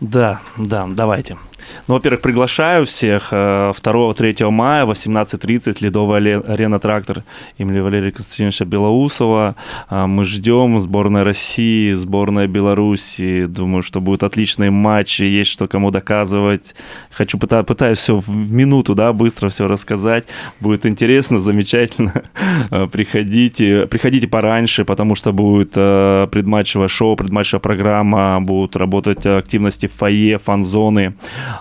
Да, 0.00 0.40
да, 0.56 0.86
давайте. 0.88 1.38
Ну, 1.88 1.94
во-первых, 1.94 2.20
приглашаю 2.22 2.84
всех 2.86 3.28
э, 3.32 3.72
2-3 3.72 4.50
мая 4.50 4.84
в 4.86 4.90
18.30 4.90 5.76
Ледовая 5.80 6.20
ле- 6.20 6.38
арена 6.40 6.78
«Трактор» 6.78 7.24
имени 7.58 7.80
Валерия 7.80 8.10
Константиновича 8.12 8.64
Белоусова. 8.64 9.54
А, 9.88 10.06
Мы 10.06 10.24
ждем 10.24 10.80
сборная 10.80 11.24
России, 11.24 11.92
сборная 11.92 12.46
Беларуси. 12.46 13.46
Думаю, 13.46 13.82
что 13.82 14.00
будут 14.00 14.22
отличные 14.22 14.70
матчи, 14.70 15.22
есть 15.22 15.50
что 15.50 15.66
кому 15.68 15.90
доказывать. 15.90 16.74
Хочу, 17.10 17.38
пыта- 17.38 17.64
пытаюсь 17.64 17.98
все 17.98 18.16
в 18.18 18.28
минуту, 18.28 18.94
да, 18.94 19.12
быстро 19.12 19.48
все 19.48 19.66
рассказать. 19.66 20.24
Будет 20.60 20.86
интересно, 20.86 21.40
замечательно. 21.40 22.22
Э, 22.70 22.86
Приходите, 22.86 23.86
приходите 23.86 24.28
пораньше, 24.28 24.84
потому 24.84 25.14
что 25.14 25.32
будет 25.32 25.72
э, 25.76 26.28
предматчевое 26.30 26.88
шоу, 26.88 27.16
предматчевая 27.16 27.60
программа, 27.60 28.40
будут 28.40 28.76
работать 28.76 29.26
активности 29.26 29.86
в 29.86 29.92
фойе, 29.92 30.38
фан-зоны. 30.38 31.14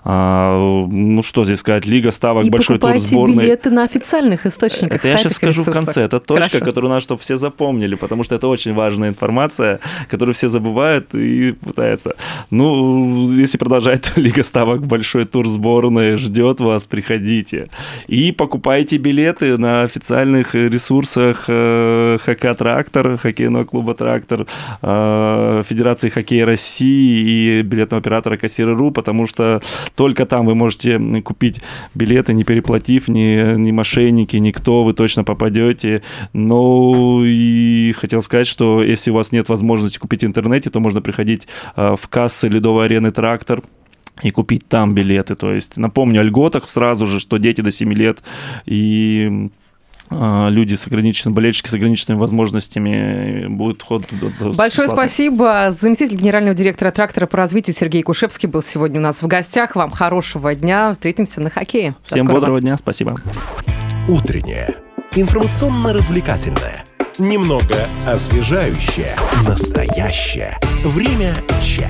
А, 0.03 0.86
ну, 0.89 1.23
что 1.23 1.45
здесь 1.45 1.60
сказать, 1.60 1.86
Лига 1.86 2.12
ставок, 2.12 2.45
И 2.45 2.49
большой 2.49 2.79
тур 2.79 2.97
сборной. 2.99 3.43
билеты 3.43 3.69
на 3.69 3.84
официальных 3.84 4.45
источниках. 4.45 4.99
Это 4.99 5.08
я 5.08 5.17
сейчас 5.17 5.34
скажу 5.34 5.63
в 5.63 5.67
ресурсах. 5.67 5.86
конце. 5.86 6.01
Это 6.01 6.19
точка, 6.19 6.49
Хорошо. 6.49 6.65
которую 6.65 6.89
надо, 6.89 7.01
чтобы 7.01 7.21
все 7.21 7.38
запомнили, 7.38 7.95
потому 7.95 8.23
что 8.23 8.36
это 8.36 8.47
очень 8.47 8.73
важная 8.73 9.10
информация, 9.10 9.79
которую 10.10 10.34
все 10.36 10.47
забывают 10.47 11.13
и 11.15 11.51
пытаются. 11.53 12.15
Ну, 12.49 13.32
если 13.32 13.58
продолжать, 13.58 14.12
то 14.13 14.19
Лига 14.21 14.43
Ставок, 14.43 14.86
большой 14.86 15.25
тур 15.25 15.47
сборной 15.47 16.15
ждет 16.17 16.60
вас, 16.60 16.86
приходите. 16.86 17.67
И 18.08 18.32
покупайте 18.32 18.97
билеты 18.97 19.58
на 19.58 19.84
официальных 19.84 20.56
ресурсах 20.56 21.45
э, 21.47 22.17
ХК 22.23 22.56
«Трактор», 22.58 23.17
хоккейного 23.17 23.63
клуба 23.65 23.93
«Трактор», 23.93 24.45
э, 24.82 25.63
Федерации 25.67 26.10
хоккея 26.10 26.45
России 26.45 27.60
и 27.60 27.62
билетного 27.62 27.99
оператора 28.01 28.38
«Кассиры.ру», 28.38 28.91
потому 28.91 29.27
что 29.27 29.62
только 29.95 30.25
там 30.25 30.45
вы 30.45 30.55
можете 30.55 30.99
купить 31.21 31.61
билеты, 31.95 32.33
не 32.33 32.43
переплатив, 32.43 33.07
ни, 33.07 33.55
ни 33.57 33.71
мошенники, 33.71 34.37
никто, 34.37 34.83
вы 34.83 34.93
точно 34.93 35.23
попадете. 35.23 36.03
Ну 36.33 37.23
и 37.23 37.93
хотел 37.97 38.21
сказать, 38.21 38.47
что 38.47 38.83
если 38.83 39.11
у 39.11 39.15
вас 39.15 39.31
нет 39.31 39.49
возможности 39.49 39.97
купить 39.97 40.23
в 40.23 40.27
интернете, 40.27 40.69
то 40.69 40.79
можно 40.79 41.01
приходить 41.01 41.47
э, 41.75 41.95
в 41.99 42.07
кассы 42.07 42.47
Ледовой 42.47 42.85
арены 42.85 43.11
«Трактор», 43.11 43.61
и 44.21 44.29
купить 44.29 44.67
там 44.67 44.93
билеты. 44.93 45.35
То 45.35 45.51
есть 45.51 45.77
напомню 45.77 46.21
о 46.21 46.23
льготах 46.23 46.69
сразу 46.69 47.07
же, 47.07 47.19
что 47.19 47.37
дети 47.37 47.61
до 47.61 47.71
7 47.71 47.93
лет 47.93 48.21
и 48.65 49.49
люди 50.09 50.75
с 50.75 50.85
ограниченными, 50.87 51.35
болельщики 51.35 51.69
с 51.69 51.73
ограниченными 51.73 52.19
возможностями 52.19 53.47
будет 53.47 53.81
вход 53.81 54.03
до- 54.11 54.29
до- 54.29 54.53
Большое 54.53 54.87
бесплатный. 54.87 54.89
спасибо. 55.09 55.75
Заместитель 55.79 56.15
генерального 56.17 56.55
директора 56.55 56.91
трактора 56.91 57.25
по 57.25 57.37
развитию 57.37 57.75
Сергей 57.75 58.03
Кушевский 58.03 58.47
был 58.47 58.63
сегодня 58.63 58.99
у 58.99 59.03
нас 59.03 59.21
в 59.21 59.27
гостях. 59.27 59.75
Вам 59.75 59.89
хорошего 59.91 60.53
дня. 60.55 60.91
Встретимся 60.93 61.41
на 61.41 61.49
хоккее. 61.49 61.95
Всем 62.03 62.27
бодрого 62.27 62.61
дня, 62.61 62.77
спасибо. 62.77 63.15
Утреннее. 64.07 64.75
Информационно-развлекательное. 65.15 66.83
Немного 67.19 67.87
освежающее. 68.07 69.15
Настоящее. 69.47 70.57
Время 70.83 71.33
чат. 71.63 71.89